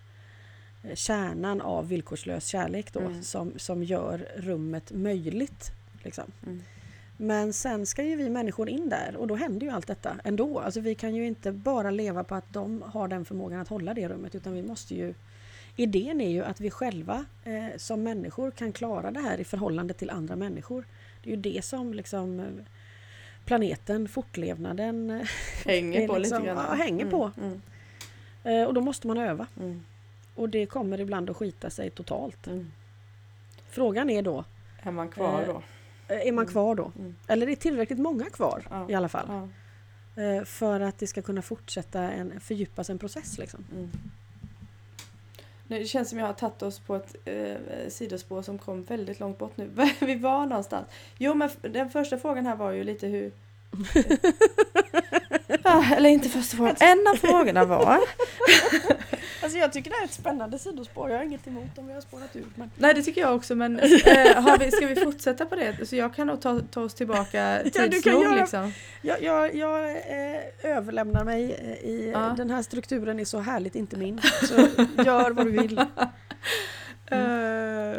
[0.94, 3.22] kärnan av villkorslös kärlek då Mm.
[3.22, 5.70] som, som gör rummet möjligt.
[6.02, 6.24] Liksom.
[6.46, 6.62] Mm.
[7.16, 10.60] Men sen ska ju vi människor in där och då händer ju allt detta ändå.
[10.60, 13.94] Alltså vi kan ju inte bara leva på att de har den förmågan att hålla
[13.94, 15.14] det rummet utan vi måste ju
[15.78, 19.94] Idén är ju att vi själva eh, som människor kan klara det här i förhållande
[19.94, 20.84] till andra människor.
[21.22, 22.46] Det är ju det som liksom eh,
[23.44, 25.26] planeten, fortlevnaden eh,
[25.64, 26.64] Hänger på liksom- lite grann.
[26.68, 27.30] ja, hänger Mm, på.
[27.40, 27.60] Mm.
[28.44, 29.46] eh, och då måste man öva.
[29.60, 29.82] Mm.
[30.34, 32.46] Och det kommer ibland att skita sig totalt.
[32.46, 32.70] Mm.
[33.70, 34.44] Frågan är då,
[34.82, 35.62] Är man kvar Eh, då?
[36.08, 36.52] Eh, är man Mm.
[36.52, 36.92] kvar då?
[36.98, 37.14] Mm.
[37.26, 38.90] Eller är tillräckligt många kvar Ja.
[38.90, 39.26] i alla fall?
[39.28, 39.48] Ja.
[40.22, 43.64] Eh, För att det ska kunna fortsätta en, fördjupas en process liksom.
[43.72, 43.90] Mm.
[45.68, 47.54] Nej, det känns som jag har tagit oss på ett eh,
[47.88, 49.70] sidospår som kom väldigt långt bort nu.
[50.00, 50.86] Vi var någonstans.
[51.18, 53.32] Jo men den första frågan här var ju lite hur...
[55.62, 56.76] ah, eller inte första frågan.
[56.80, 57.98] En av frågorna var...
[59.46, 61.10] Alltså jag tycker det här är ett spännande sidospår.
[61.10, 62.46] Jag har inget emot om vi har spårat ur.
[62.54, 62.70] Men...
[62.76, 65.88] Nej det tycker jag också men äh, vi, ska vi fortsätta på det?
[65.88, 68.72] Så jag kan nog ta, ta oss tillbaka Ja, tids kan nog liksom.
[69.02, 72.10] Jag, jag, jag eh, överlämnar mig eh, i...
[72.14, 72.34] Ja.
[72.36, 74.20] Den här strukturen är så härligt inte min.
[74.42, 74.54] Så
[75.02, 75.80] gör vad du vill.
[77.10, 77.98] Eh,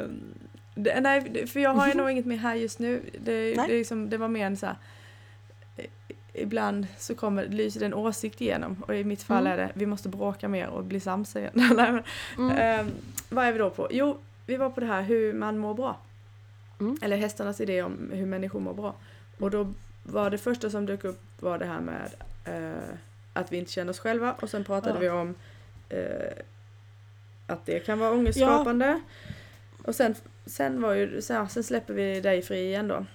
[0.75, 3.01] det, nej, för jag har ju nog inget mer här just nu.
[3.19, 4.75] Det, det, liksom, det var mer en så här,
[6.37, 9.53] Ibland så kommer, lyser det en åsikt igenom och i mitt fall Mm.
[9.53, 11.51] är det vi måste bråka mer och bli sams igen.
[12.37, 12.57] Mm.
[12.57, 12.91] Ehm,
[13.29, 13.87] vad är vi då på?
[13.91, 15.97] Jo, vi var på det här hur man mår bra.
[16.79, 16.97] Mm.
[17.01, 18.95] Eller hästarnas idé om hur människor mår bra.
[19.39, 19.73] Och då
[20.03, 22.09] var det första som dök upp var det här med
[22.45, 22.81] eh,
[23.33, 24.99] att vi inte känner oss själva och sen pratade Ja.
[24.99, 25.35] vi om
[25.89, 26.43] eh,
[27.47, 29.01] att det kan vara ångestskapande.
[29.83, 30.15] Och sen,
[30.45, 33.05] sen var ju, sen, sen släpper vi dig fri igen då.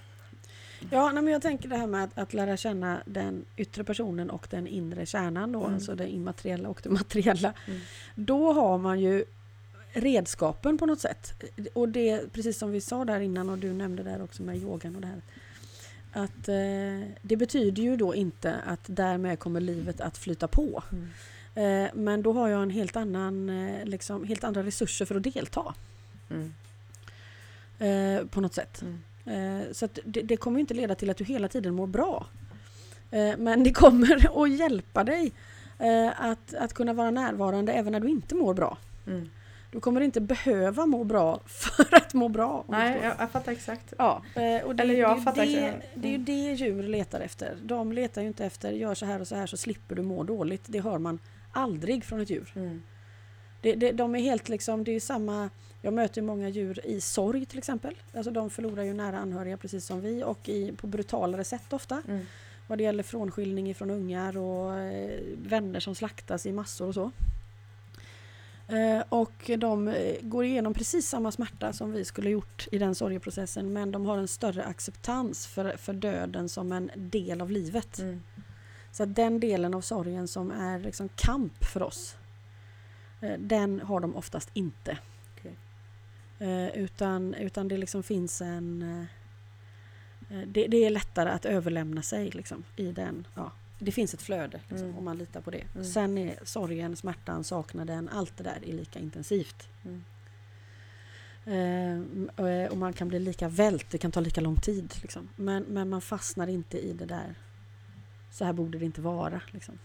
[0.91, 4.29] Ja, nej, men jag tänker det här med att, att lära känna den yttre personen
[4.29, 5.73] och den inre kärnan då, Mm.
[5.73, 7.53] alltså det immateriella och det materiella.
[7.67, 7.79] Mm.
[8.15, 9.25] Då har man ju
[9.93, 11.43] redskapen på något sätt.
[11.73, 14.95] Och det, precis som vi sa där innan och du nämnde där också med yogan
[14.95, 15.21] och det här.
[16.13, 20.83] Att eh, det betyder ju då inte att därmed kommer livet att flyta på.
[21.55, 25.23] Eh, men då har jag en helt annan, eh, liksom, helt andra resurser för att
[25.23, 25.73] delta.
[26.29, 26.53] Mm.
[27.79, 28.81] Eh, på något sätt.
[28.81, 29.01] Mm.
[29.25, 32.25] Eh, Så det, det kommer inte leda till att du hela tiden mår bra.
[33.11, 35.31] Eh, Men det kommer att hjälpa dig
[35.79, 38.77] eh, att, att kunna vara närvarande även när du inte mår bra.
[39.07, 39.29] Mm.
[39.71, 42.63] Du kommer inte behöva må bra för att må bra.
[42.67, 43.93] Nej, jag, jag fattar exakt.
[43.97, 44.21] Ja,
[44.65, 45.85] och det, Eller jag det, fattar det, exakt.
[45.95, 46.25] det är ju Mm.
[46.25, 47.57] det djur letar efter.
[47.63, 50.23] De letar ju inte efter gör så här och så här så slipper du må
[50.23, 50.63] dåligt.
[50.65, 51.19] Det hör man
[51.51, 52.51] aldrig från ett djur.
[52.55, 52.81] Mm.
[53.61, 55.49] Det, det, de är helt liksom, det är samma
[55.85, 57.95] Jag möter många djur i sorg till exempel.
[58.13, 62.01] Alltså de förlorar ju nära anhöriga precis som vi och i, på brutalare sätt ofta.
[62.07, 62.25] Mm.
[62.67, 67.11] Vad det gäller frånskiljning från ungar och eh, vänner som slaktas i massor och så.
[68.67, 72.95] Eh, och de eh, går igenom precis samma smärta som vi skulle gjort i den
[72.95, 77.99] sorgeprocessen men de har en större acceptans för, för döden som en del av livet.
[77.99, 78.23] Mm.
[78.91, 82.15] Så den delen av sorgen som är liksom kamp för oss,
[83.39, 84.97] den har de oftast inte.
[86.43, 88.81] Eh, utan, utan det liksom finns en...
[88.81, 93.27] eh, eh, Det, det är lättare att överlämna sig liksom, i den...
[93.35, 94.97] Ja, det finns ett flöde liksom, Mm.
[94.97, 95.63] om man litar på det.
[95.75, 95.85] Mm.
[95.85, 99.67] Sen är sorgen, smärtan, saknaden, allt det där är lika intensivt.
[99.85, 100.03] Mm.
[101.45, 104.93] Eh, och- och man kan bli lika vält, det kan ta lika lång tid.
[105.01, 105.29] Liksom.
[105.35, 107.35] Men, men man fastnar inte i det där.
[108.31, 109.41] Så här borde det inte vara.
[109.51, 109.79] Liksom.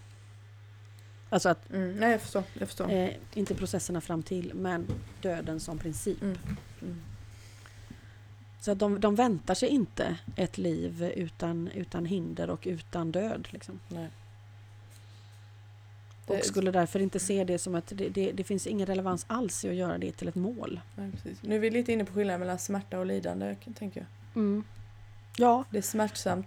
[1.30, 1.92] Alltså att, Mm.
[1.96, 2.42] Nej, jag förstår.
[2.58, 2.90] Jag förstår.
[2.92, 4.86] eh, inte processerna fram till, men
[5.22, 6.22] döden som princip.
[6.22, 6.38] Mm.
[6.82, 7.00] Mm.
[8.60, 13.48] Så att de, de väntar sig inte ett liv utan, utan hinder och utan död.
[13.50, 13.80] Liksom.
[13.88, 14.08] Nej.
[16.26, 19.24] Och Det- skulle därför inte se det som att det, det, det finns ingen relevans
[19.28, 20.80] alls i att göra det till ett mål.
[20.96, 21.42] Nej, precis.
[21.42, 24.42] Nu är vi lite inne på skillnaden mellan smärta och lidande, tänker jag.
[24.42, 24.64] Mm.
[25.36, 26.46] Ja, Det är smärtsamt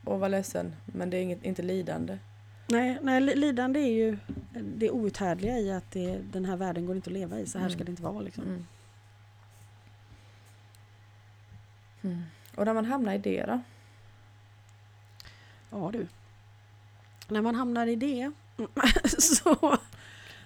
[0.00, 2.18] att vara ledsen, men det är inget, inte lidande.
[2.72, 4.18] Nej, nej, li- lidande är ju
[4.76, 7.46] det outhärdliga i att det, den här världen går inte att leva i.
[7.46, 7.84] Så här ska Mm.
[7.84, 8.20] det inte vara.
[8.20, 8.44] Liksom.
[8.44, 8.66] Mm.
[12.02, 12.22] Mm.
[12.56, 13.60] Och när man hamnar i det då?
[15.70, 16.06] Ja du.
[17.28, 18.32] När man hamnar i det
[19.18, 19.78] så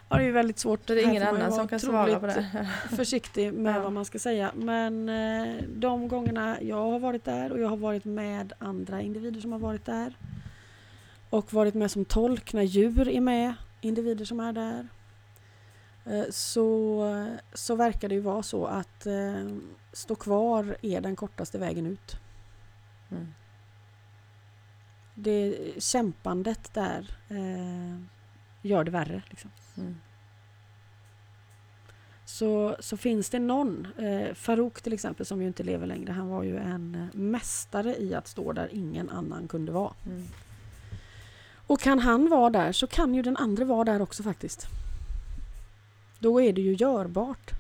[0.08, 0.86] har det ju väldigt svårt.
[0.86, 2.68] Det är ingen annan som kan svara på det.
[2.96, 3.80] Försiktig med Ja.
[3.82, 4.52] vad man ska säga.
[4.54, 9.40] Men eh, de gångerna jag har varit där och jag har varit med andra individer
[9.40, 10.14] som har varit där.
[11.30, 14.88] Och varit med som tolk när djur är med, individer som är där.
[16.04, 19.56] eh, Så, så verkar det ju vara så att eh,
[19.92, 22.16] stå kvar är den kortaste vägen ut.
[23.10, 23.26] Mm.
[25.14, 28.00] Det kämpandet där eh,
[28.62, 29.22] gör det värre.
[29.30, 29.50] Liksom.
[29.76, 29.96] Mm.
[32.24, 36.28] Så, så finns det någon, eh, Farouk till exempel som ju inte lever längre, han
[36.28, 39.94] var ju en mästare i att stå där ingen annan kunde vara.
[40.06, 40.26] Mm.
[41.66, 44.66] Och kan han vara där så kan ju den andra vara där också faktiskt.
[46.18, 47.50] Då är det ju görbart.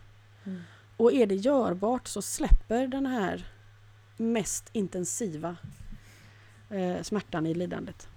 [0.44, 0.62] Mm.
[0.96, 3.44] Och är det görbart så släpper den här
[4.16, 5.56] mest intensiva
[6.70, 8.08] eh, smärtan i lidandet.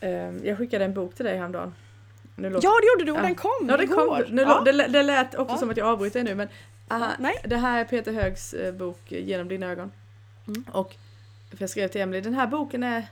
[0.00, 1.74] Ehm, Jag skickade en bok till dig häromdagen.
[2.36, 3.22] Nu låter- Ja det gjorde du och Ja.
[3.22, 4.22] den kom Ja, det, igår!
[4.24, 4.60] kom, nu, ja.
[4.64, 5.58] det, det lät också Ja.
[5.58, 6.48] som att jag avbryter nu men
[6.88, 7.34] aha, Nej.
[7.44, 9.92] det här är Peter Högs eh, bok eh, Genom dina ögon.
[10.48, 10.64] Mm.
[10.72, 10.94] Och
[11.50, 13.06] för jag skrev till Emily, den här boken är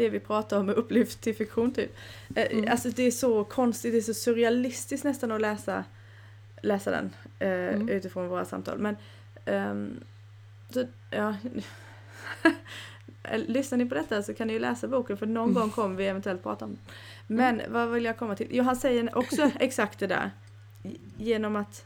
[0.00, 1.96] det vi pratar om med upplyft till fiktion typ.
[2.36, 2.70] Eh, Mm.
[2.70, 5.84] Alltså det är så konstigt, det är så surrealistiskt nästan att läsa,
[6.62, 7.88] läsa den eh, Mm.
[7.88, 8.78] utifrån våra samtal.
[8.78, 8.96] Men
[9.44, 10.00] ehm,
[10.70, 11.34] så, ja.
[13.22, 15.96] eller, lyssnar ni på detta så kan ni ju läsa boken för någon gång kommer
[15.96, 16.78] vi eventuellt prata om den.
[17.36, 18.48] Men vad vill jag komma till?
[18.50, 20.30] Jo, han säger också exakt det där.
[21.16, 21.84] Genom att,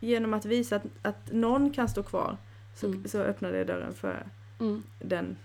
[0.00, 2.36] genom att visa att, att någon kan stå kvar
[2.74, 3.08] så, Mm.
[3.08, 4.26] så öppnar det dörren för
[4.60, 4.82] Mm.
[4.98, 5.36] den,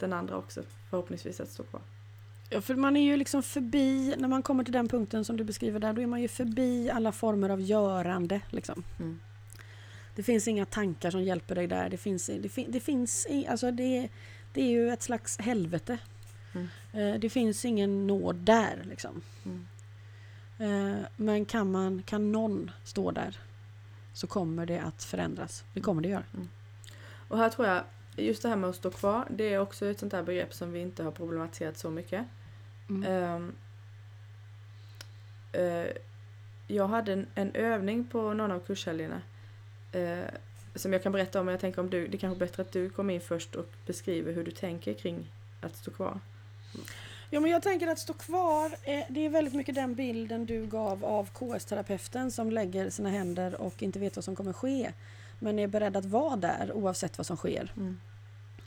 [0.00, 1.80] den andra också förhoppningsvis att stå kvar.
[2.50, 5.44] Ja, för man är ju liksom förbi, när man kommer till den punkten som du
[5.44, 8.40] beskriver där, då är man ju förbi alla former av görande.
[8.50, 8.82] Liksom.
[8.98, 9.20] Mm.
[10.14, 11.88] Det finns inga tankar som hjälper dig där.
[11.88, 14.08] Det finns, det, fin- det finns alltså det,
[14.52, 15.98] det är ju ett slags helvete.
[16.54, 16.68] Mm.
[16.92, 19.20] Eh, Det finns ingen nåd där liksom.
[19.44, 19.66] Mm.
[20.58, 23.38] Eh, Men kan, man, kan någon stå där
[24.12, 25.64] så kommer det att förändras.
[25.74, 26.24] Det kommer det göra.
[27.28, 27.82] Och här tror jag,
[28.18, 30.72] just det här med att stå kvar, det är också ett sånt där begrepp som
[30.72, 32.24] vi inte har problematiserat så mycket.
[32.88, 33.12] Mm.
[33.12, 33.52] Ehm,
[35.52, 35.92] eh,
[36.66, 39.22] jag hade en, en övning på någon av kurshelgerna
[39.92, 40.24] eh,
[40.74, 42.72] som jag kan berätta om, men jag tänker om du, det är kanske bättre att
[42.72, 46.20] du kommer in först och beskriver hur du tänker kring att stå kvar.
[47.30, 48.74] Ja, men jag tänker att stå kvar,
[49.08, 53.82] det är väldigt mycket den bilden du gav av KS-terapeuten som lägger sina händer och
[53.82, 54.92] inte vet vad som kommer ske.
[55.38, 57.72] Men är beredd att vara där oavsett vad som sker.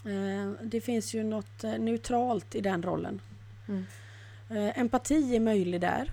[0.06, 3.22] Eh, Det finns ju något eh, neutralt i den rollen.
[3.68, 3.86] Mm.
[4.50, 6.12] Eh, Empati är möjlig där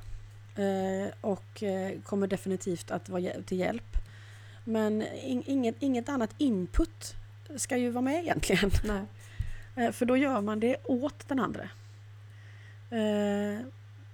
[1.20, 1.62] och
[2.04, 3.96] kommer definitivt att vara till hjälp.
[4.64, 7.14] Men in- inget, inget annat input
[7.56, 8.70] ska ju vara med egentligen.
[8.84, 9.92] Nej.
[9.92, 11.68] För då gör man det åt den andra.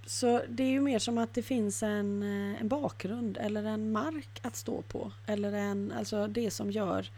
[0.06, 3.92] Så det är ju mer som att det finns en, eh, en bakgrund eller en
[3.92, 5.12] mark att stå på.
[5.26, 7.10] Eller en, alltså det som gör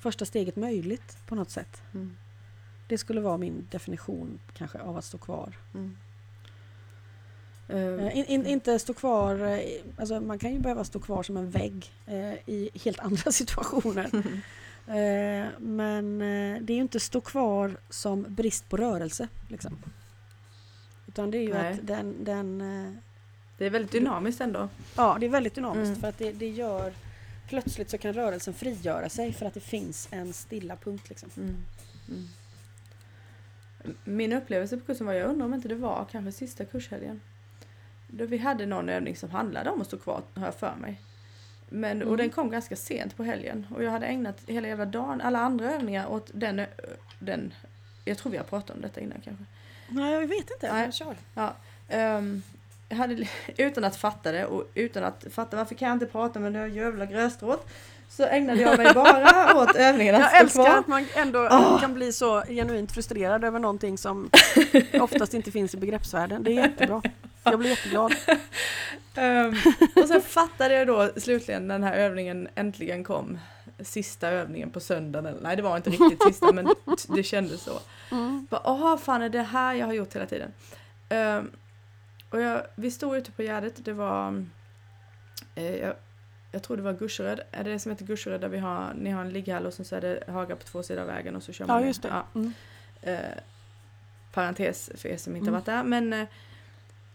[0.00, 1.82] första steget möjligt på något sätt.
[1.94, 2.16] Mm.
[2.88, 5.56] Det skulle vara min definition kanske av att stå kvar.
[5.74, 5.96] Mm.
[7.68, 9.60] Eh, In, in, inte stå kvar,
[9.96, 14.10] alltså man kan ju behöva stå kvar som en vägg eh, i helt andra situationer.
[14.86, 16.18] Eh, men
[16.60, 19.28] det är ju inte stå kvar som brist på rörelse.
[19.48, 19.78] Liksom.
[21.10, 21.72] Utan det är ju Nej.
[21.72, 22.92] att den, den eh,
[23.58, 24.68] Det är väldigt dynamiskt ändå.
[24.96, 26.00] ja det är väldigt dynamiskt Mm.
[26.00, 26.92] för att det, det gör
[27.48, 31.08] plötsligt så kan rörelsen frigöra sig för att det finns en stilla punkt.
[31.08, 31.30] Liksom.
[31.36, 31.56] Mm.
[32.08, 32.28] Mm.
[34.04, 37.20] Min upplevelse på kursen var, jag undrar om inte det var kanske sista kurshelgen.
[38.08, 41.00] Då vi hade någon övning som handlade om att stå kvar, har jag för mig.
[41.68, 42.16] Men, Och Mm.
[42.16, 43.66] den kom ganska sent på helgen.
[43.74, 46.62] Och jag hade ägnat hela jävla dagen, alla andra övningar åt den,
[47.18, 47.54] den
[48.04, 49.44] jag tror vi har pratat om detta innan kanske.
[49.90, 50.92] Nej jag vet inte, Nej.
[50.92, 51.14] kör.
[51.88, 52.42] Ehm,
[52.88, 56.38] jag hade, utan att fatta det och utan att fatta varför kan jag inte prata
[56.40, 57.66] med det jävla gröstrået.
[58.08, 60.78] Så ägnade jag mig bara åt övningen att Jag älskar kvar.
[60.78, 61.78] att man ändå Ah.
[61.80, 64.30] kan bli så genuint frustrerad över någonting som
[65.00, 66.42] oftast inte finns i begreppsvärlden.
[66.42, 67.02] Det är jättebra.
[67.44, 68.14] Jag blir jätteglad.
[69.14, 69.54] Ehm,
[69.96, 73.38] och sen fattade jag då slutligen när den här övningen äntligen kom.
[73.84, 75.26] Sista övningen på söndagen.
[75.26, 76.74] Eller, nej det var inte riktigt sista men
[77.08, 77.80] det kändes så.
[78.12, 78.46] Mm.
[78.50, 80.52] Åh fan är det här jag har gjort hela tiden.
[81.08, 81.50] Ehm,
[82.30, 83.84] och jag, vi stod ute på Gärdet.
[83.84, 84.44] Det var
[85.54, 85.94] eh, jag,
[86.52, 87.40] jag tror det var Guscheröd.
[87.50, 89.84] Är det det som heter Guscheröd där vi har, ni har en ligghall och sen
[89.84, 91.86] så är det hagar på två sidor av vägen och så kör man Ja ner.
[91.86, 92.08] just det.
[92.08, 92.26] Ja.
[92.34, 92.52] Mm.
[93.02, 93.18] Eh,
[94.32, 95.54] parentes för er som inte Mm.
[95.54, 95.82] varit där.
[95.84, 96.26] Men eh,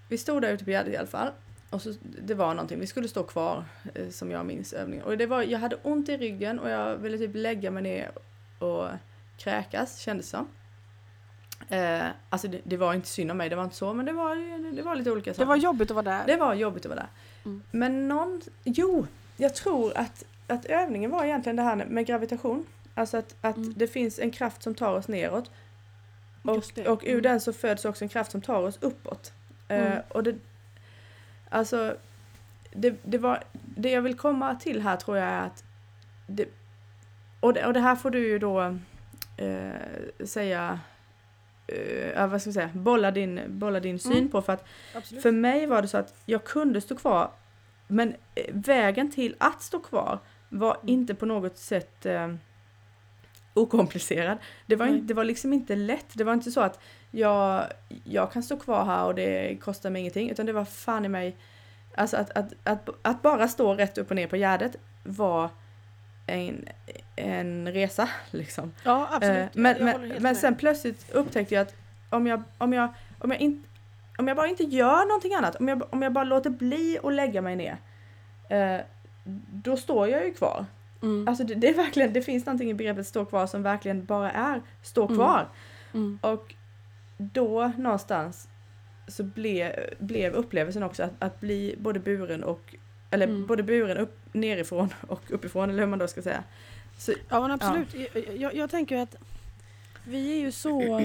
[0.10, 1.32] vi stod där ute på Gärdet i alla fall.
[1.70, 5.06] Och så, det var någonting, vi skulle stå kvar eh, som jag minns övningen.
[5.06, 8.12] Och det var, jag hade ont i ryggen och jag ville typ lägga mig ner
[8.60, 8.88] och
[9.38, 10.48] kräkas kändes som.
[11.70, 14.12] Eh, alltså det, det var inte synd om mig, det var inte så men det
[14.14, 14.36] var,
[14.76, 15.46] det var lite olika saker.
[15.46, 16.24] Det var jobbigt att vara där.
[16.28, 17.10] Det var jobbigt att vara där.
[17.46, 17.64] Mm.
[17.72, 19.08] Men någon, jo,
[19.38, 22.66] jag tror att, att övningen var egentligen det här med gravitation.
[22.94, 23.74] Alltså att, att Mm.
[23.76, 25.52] det finns en kraft som tar oss neråt.
[26.44, 26.88] Och, det.
[26.88, 27.22] och ur Mm.
[27.24, 29.34] den så föds också en kraft som tar oss uppåt.
[29.68, 30.00] Eh, Mm.
[30.10, 30.36] och det,
[31.50, 31.98] alltså,
[32.72, 35.64] det, det, var, det jag vill komma till här tror jag är att
[36.28, 36.46] det,
[37.40, 38.78] och, det, och det här får du ju då
[39.38, 40.80] eh, säga,
[41.68, 44.30] eh, vad ska jag säga, bolla din, bolla din syn Mm.
[44.30, 44.66] på för att
[44.96, 45.24] Absolut.
[45.24, 47.32] för mig var det så att jag kunde stå kvar
[47.88, 50.20] men eh, vägen till att stå kvar
[50.50, 50.80] var Mm.
[50.90, 52.36] inte på något sätt eh,
[53.56, 54.38] okomplicerad.
[54.66, 56.06] Det var, inte, det var liksom inte lätt.
[56.14, 56.80] Det var inte så att
[57.12, 57.66] jag,
[58.04, 61.10] jag kan stå kvar här och det kostar mig ingenting utan det var fan i
[61.10, 61.36] mig
[61.96, 65.50] Alltså att, att, att, att bara stå rätt upp och ner på Gärdet var
[66.26, 66.66] en,
[67.16, 68.74] en resa liksom.
[68.84, 69.38] Ja absolut.
[69.38, 71.76] Eh, men men, men sen plötsligt upptäckte jag att
[72.10, 73.64] om jag, om jag, om jag, in,
[74.18, 77.14] om jag bara inte gör någonting annat, om jag, om jag bara låter bli att
[77.14, 77.78] lägga mig ner,
[78.50, 78.82] eh,
[79.54, 80.66] då står jag ju kvar.
[81.02, 81.28] Mm.
[81.28, 84.32] Alltså det, det är verkligen, det finns någonting i begreppet stå kvar som verkligen bara
[84.32, 85.16] är stå Mm.
[85.16, 85.50] kvar.
[85.94, 86.20] Mm.
[86.22, 86.56] Och
[87.18, 88.48] då någonstans
[89.08, 92.76] så ble, blev upplevelsen också att, att bli både buren och
[93.12, 93.46] eller Mm.
[93.46, 96.44] både buren upp, nerifrån och uppifrån eller hur man då ska säga.
[96.98, 97.96] Så, Ja men absolut.
[98.14, 99.16] Jag, jag, jag tänker att
[100.04, 101.02] Vi är ju så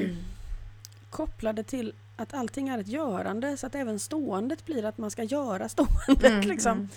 [1.11, 5.23] kopplade till att allting är ett görande så att även ståendet blir att man ska
[5.23, 6.25] göra ståendet.
[6.25, 6.73] Mm, liksom.
[6.73, 6.89] mm.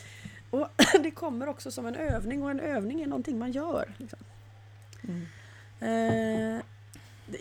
[0.54, 0.68] Och
[1.04, 3.94] det kommer också som en övning och en övning är någonting man gör.
[3.98, 4.20] Liksom.
[5.02, 5.26] Mm.
[5.80, 6.62] Eh,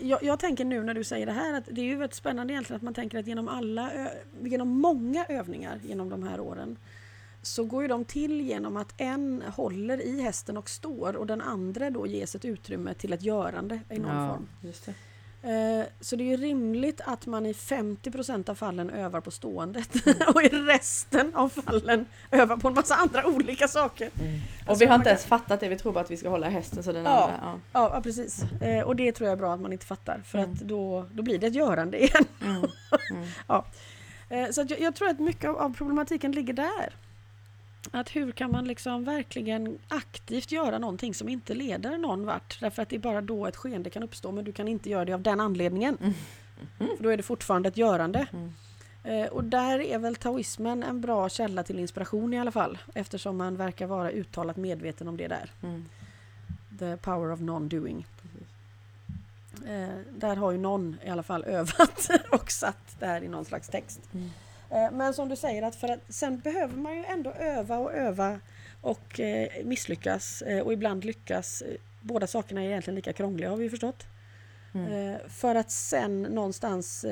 [0.01, 2.53] jag, jag tänker nu när du säger det här att det är ju väldigt spännande
[2.53, 3.91] egentligen att man tänker att genom alla,
[4.41, 6.77] genom många övningar genom de här åren
[7.41, 11.41] så går ju de till genom att en håller i hästen och står och den
[11.41, 14.47] andra då ges ett utrymme till ett görande i någon ja, form.
[15.43, 20.05] Eh, Så det är ju rimligt att man i 50% av fallen övar på ståendet
[20.05, 20.17] Mm.
[20.35, 24.07] och i resten av fallen övar på en massa andra olika saker.
[24.07, 26.29] Och Alltså, vi har inte kan- ens fattat det, vi tror bara att vi ska
[26.29, 27.09] hålla hästen så den Ja.
[27.23, 27.39] andra...
[27.41, 27.59] Ja.
[27.73, 28.43] Ja, ja precis.
[28.61, 30.51] Eh, Och det tror jag är bra att man inte fattar för Mm.
[30.51, 32.25] att då, då blir det ett görande igen.
[32.41, 32.55] Mm.
[33.11, 33.23] Mm.
[34.29, 36.95] Eh, Så jag, jag tror att mycket av, av problematiken ligger där.
[37.91, 42.59] Att hur kan man liksom verkligen aktivt göra någonting som inte leder någon vart?
[42.59, 45.05] Därför att det är bara då ett skeende kan uppstå men du kan inte göra
[45.05, 45.97] det av den anledningen.
[46.01, 46.13] Mm.
[46.97, 48.27] För då är det fortfarande ett görande.
[48.33, 48.53] Mm.
[49.03, 52.77] Eh, Och där är väl taoismen en bra källa till inspiration i alla fall.
[52.93, 55.51] Eftersom man verkar vara uttalat medveten om det där.
[55.63, 55.85] Mm.
[56.79, 58.05] The power of non-doing.
[59.67, 63.45] Eh, där har ju någon i alla fall övat och satt det här i någon
[63.45, 63.99] slags text.
[64.13, 64.29] Mm.
[64.69, 67.93] Eh, men som du säger att för att sen behöver man ju ändå öva och
[67.93, 68.39] öva
[68.81, 71.63] och eh, misslyckas eh, och ibland lyckas.
[72.01, 74.05] Båda sakerna är egentligen lika krångliga har vi förstått.
[74.73, 75.19] Mm.
[75.29, 77.05] För att sen någonstans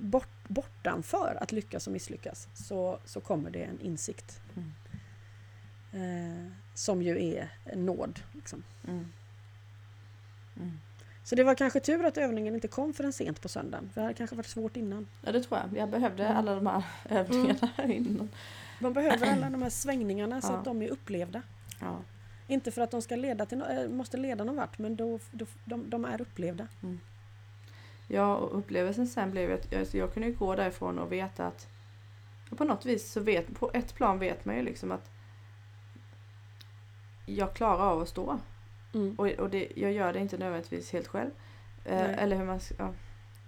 [0.00, 4.40] bort, bortanför att lyckas och misslyckas så, så kommer det en insikt.
[4.56, 4.72] Mm.
[5.92, 8.20] Eh, som ju är nåd.
[8.32, 8.64] Liksom.
[8.88, 9.12] Mm.
[10.56, 10.80] Mm.
[11.24, 13.90] Så det var kanske tur att övningen inte kom förrän sent på söndagen.
[13.94, 15.06] För det hade kanske varit svårt innan.
[15.22, 15.78] Ja det tror jag.
[15.80, 16.36] Jag behövde Mm.
[16.36, 18.28] alla de här övningarna innan.
[18.80, 20.56] Man behöver alla de här svängningarna så Ja.
[20.58, 21.42] att de är upplevda.
[21.80, 21.98] Ja.
[22.46, 25.46] Inte för att de ska leda till, eh, måste leda någon vart men då, då,
[25.64, 26.68] de, de är upplevda.
[28.08, 31.68] Ja, och upplevelsen sen blev att alltså, jag kunde ju gå därifrån och veta att
[32.56, 35.10] på något vis så vet, på ett plan vet man ju liksom att
[37.26, 38.38] jag klarar av att stå.
[38.94, 39.14] Mm.
[39.18, 41.30] Och, och det, jag gör det inte nödvändigtvis helt själv.
[41.84, 42.92] Eh, eller hur man ska, ja,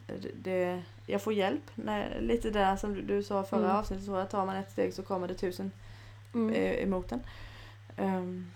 [0.06, 1.62] det, det, Jag får hjälp.
[1.74, 3.76] När, lite där som du, du sa förra Mm.
[3.76, 5.70] avsnittet, så att tar man ett steg så kommer det tusen
[6.34, 6.54] Mm.
[6.54, 7.20] eh, emot en.
[7.96, 8.50] Ehm,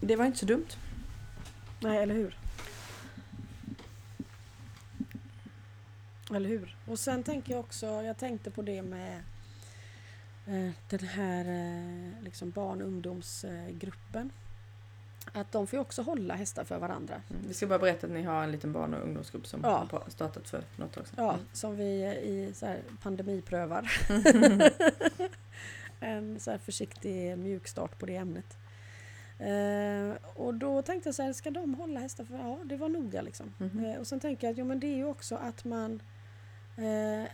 [0.00, 0.66] det var inte så dumt.
[1.80, 2.38] Nej, eller hur?
[6.34, 6.76] Eller hur?
[6.86, 9.16] Och sen tänker jag också, jag tänkte på det med
[10.46, 14.30] eh, den här eh, liksom barn och ungdomsgruppen.
[15.32, 17.14] Att de får ju också hålla hästar för varandra.
[17.30, 17.42] Mm.
[17.48, 19.86] Vi ska bara berätta att ni har en liten barn och ungdomsgrupp som Ja.
[19.90, 21.24] har startat för något tag sedan.
[21.24, 21.84] Ja, som vi
[22.22, 23.90] i så här pandemiprövar.
[26.00, 28.56] en så här försiktig mjukstart på det ämnet.
[29.38, 32.24] Eh, och då tänkte jag så här, ska de hålla hästar?
[32.24, 33.54] För, ja, det var noga liksom.
[33.58, 33.84] Mhm.
[33.84, 36.02] Eh, och sen tänker jag att jo, men det är ju också att man
[36.76, 37.30] eh,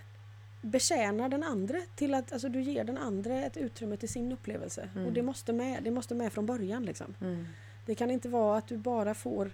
[0.63, 4.89] betjänar den andra till att alltså, du ger den andra ett utrymme till sin upplevelse.
[4.95, 5.07] Mm.
[5.07, 7.15] Och det måste med, det måste med från början liksom.
[7.21, 7.47] Mm.
[7.87, 9.51] Det kan inte vara att du bara får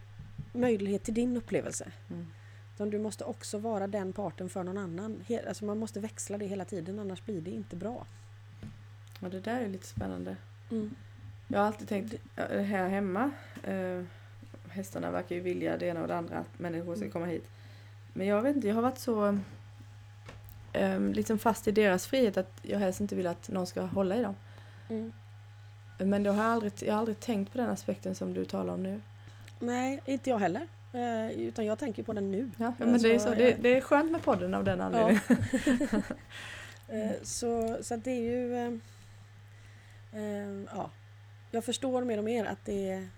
[0.52, 1.92] möjlighet till din upplevelse.
[2.10, 2.26] Mm.
[2.74, 5.24] Utan du måste också vara den parten för någon annan.
[5.48, 8.06] Alltså man måste växla det hela tiden annars blir det inte bra.
[9.20, 10.36] Och det där är lite spännande.
[10.70, 10.94] Mm.
[11.48, 13.30] Jag har alltid tänkt ja, här hemma.
[13.62, 14.02] Eh,
[14.68, 17.12] hästarna verkar ju vilja det ena och det andra att människor ska Mm.
[17.12, 17.48] komma hit.
[18.12, 19.38] Men jag vet inte, jag har varit så
[20.72, 24.16] eh, liksom fast i deras frihet att jag helst inte vill att någon ska hålla
[24.16, 24.34] i dem.
[24.88, 25.12] Mm.
[25.98, 28.74] Men då har jag, aldrig, jag har aldrig tänkt på den aspekten som du talar
[28.74, 29.00] om nu.
[29.58, 30.68] Nej, inte jag heller.
[30.92, 32.50] Eh, utan jag tänker på den nu.
[32.56, 34.80] Ja, men det, är Alltså, så, det, jag- det är skönt med podden av den
[34.80, 35.20] anledningen.
[36.88, 38.54] Eh, så, så det är ju...
[38.56, 38.72] Eh,
[40.22, 40.90] eh, ja.
[41.50, 43.08] Jag förstår mer och mer att det är...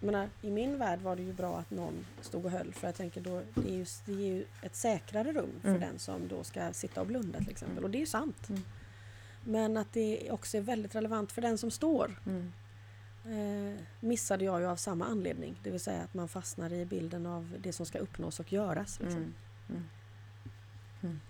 [0.00, 2.94] Menar, I min värld var det ju bra att någon stod och höll för jag
[2.94, 5.80] tänker då det är ju, det är ju ett säkrare rum för Mm.
[5.80, 8.48] den som då ska sitta och blunda till exempel och det är ju sant.
[8.48, 8.62] Mm.
[9.48, 12.52] Men att det också är väldigt relevant för den som står Mm.
[13.24, 15.60] eh, missade jag ju av samma anledning.
[15.62, 19.00] Det vill säga att man fastnar i bilden av det som ska uppnås och göras.
[19.00, 19.20] Liksom.
[19.20, 19.34] Mm.
[19.68, 19.84] Mm.
[21.02, 21.20] Mm.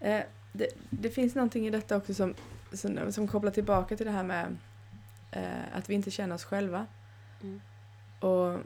[0.00, 2.34] Eh, det, det finns någonting i detta också som,
[2.72, 4.56] som, som kopplar tillbaka till det här med
[5.30, 6.86] eh, att vi inte känner oss själva.
[7.42, 7.60] Mm.
[8.20, 8.58] Och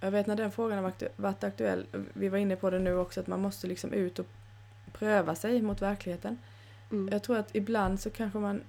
[0.00, 2.96] jag vet när den frågan har varit, varit aktuell, vi var inne på det nu
[2.96, 4.26] också, att man måste liksom ut och
[4.92, 6.38] pröva sig mot verkligheten.
[6.90, 7.08] Mm.
[7.12, 8.62] Jag tror att ibland så kanske man...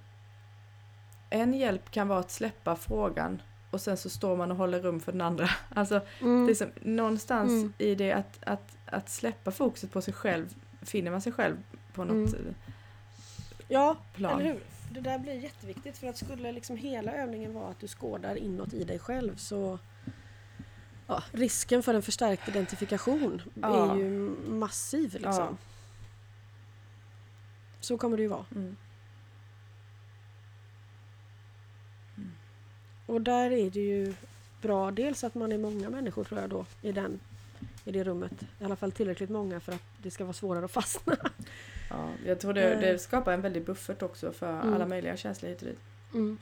[1.29, 3.41] En hjälp kan vara att släppa frågan
[3.71, 5.49] och sen så står man och håller rum för den andra.
[5.69, 6.45] Alltså Mm.
[6.45, 7.73] det är som, någonstans Mm.
[7.77, 11.57] i det att, att, att släppa fokuset på sig själv finner man sig själv
[11.93, 12.47] på något Mm.
[12.47, 12.53] eh,
[13.67, 14.39] Ja, plan.
[14.39, 14.59] eller hur?
[14.91, 18.73] det där blir jätteviktigt för att skulle liksom hela övningen vara att du skådar inåt
[18.73, 19.79] i dig själv så
[21.07, 23.91] ja, risken för en förstärkt identifikation Ja.
[23.93, 24.09] är ju
[24.49, 25.33] massiv liksom.
[25.33, 25.57] Ja.
[27.81, 28.45] Så kommer det ju vara.
[28.55, 28.75] Mm.
[33.05, 34.13] Och där är det ju
[34.61, 37.19] bra dels att man är många människor tror jag då i, den,
[37.85, 38.43] i det rummet.
[38.59, 41.15] I alla fall tillräckligt många för att det ska vara svårare att fastna.
[41.89, 44.73] Ja, jag tror det, det skapar en väldig buffert också för Mm.
[44.73, 45.63] alla möjliga dit.
[46.13, 46.37] Mm.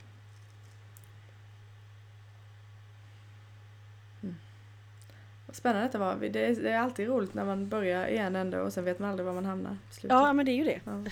[5.50, 6.16] Vad Spännande detta var.
[6.16, 8.98] Det är, det är alltid roligt när man börjar i en ände och sen vet
[8.98, 10.10] man aldrig var man hamnar slutet.
[10.10, 10.80] Ja men det är ju det.
[10.84, 10.92] Ja.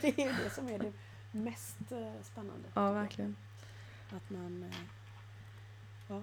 [0.00, 0.92] det är ju det som är det
[1.32, 2.68] mest eh, spännande.
[2.74, 3.36] ja verkligen.
[4.10, 4.76] Att man, eh,
[6.08, 6.22] ja.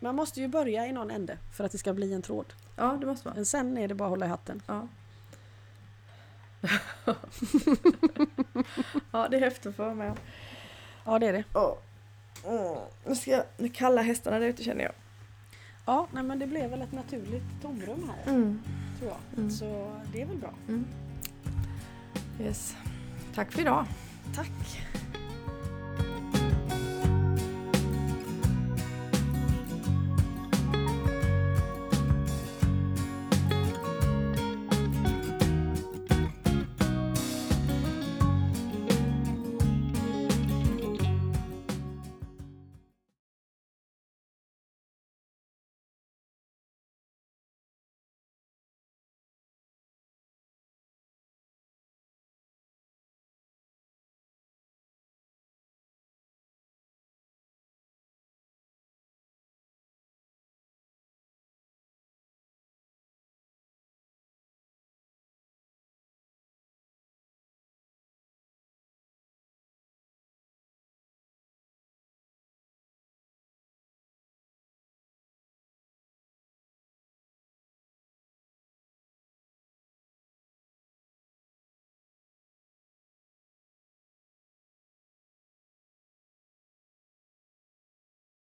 [0.00, 2.52] man måste ju börja i någon ände för att det ska bli en tråd.
[2.76, 3.34] Ja, det måste vara.
[3.34, 4.62] Men sen är det bara att hålla i hatten.
[4.66, 4.88] Ja.
[9.10, 10.16] ja, det är häftigt att få vara med.
[11.04, 11.44] Ja det är det.
[11.54, 11.78] Ja.
[12.46, 12.78] Mm.
[13.04, 14.92] Nu ska nu kalla hästarna där ute känner jag.
[15.86, 18.24] Ja, nej, men det blev väl ett naturligt tomrum här
[18.98, 19.38] tror jag.
[19.38, 19.50] Mm.
[19.50, 20.54] Så det är väl bra.
[20.68, 20.84] Mm.
[22.40, 22.76] Yes.
[23.34, 23.86] Tack för idag.
[24.34, 24.80] Tack!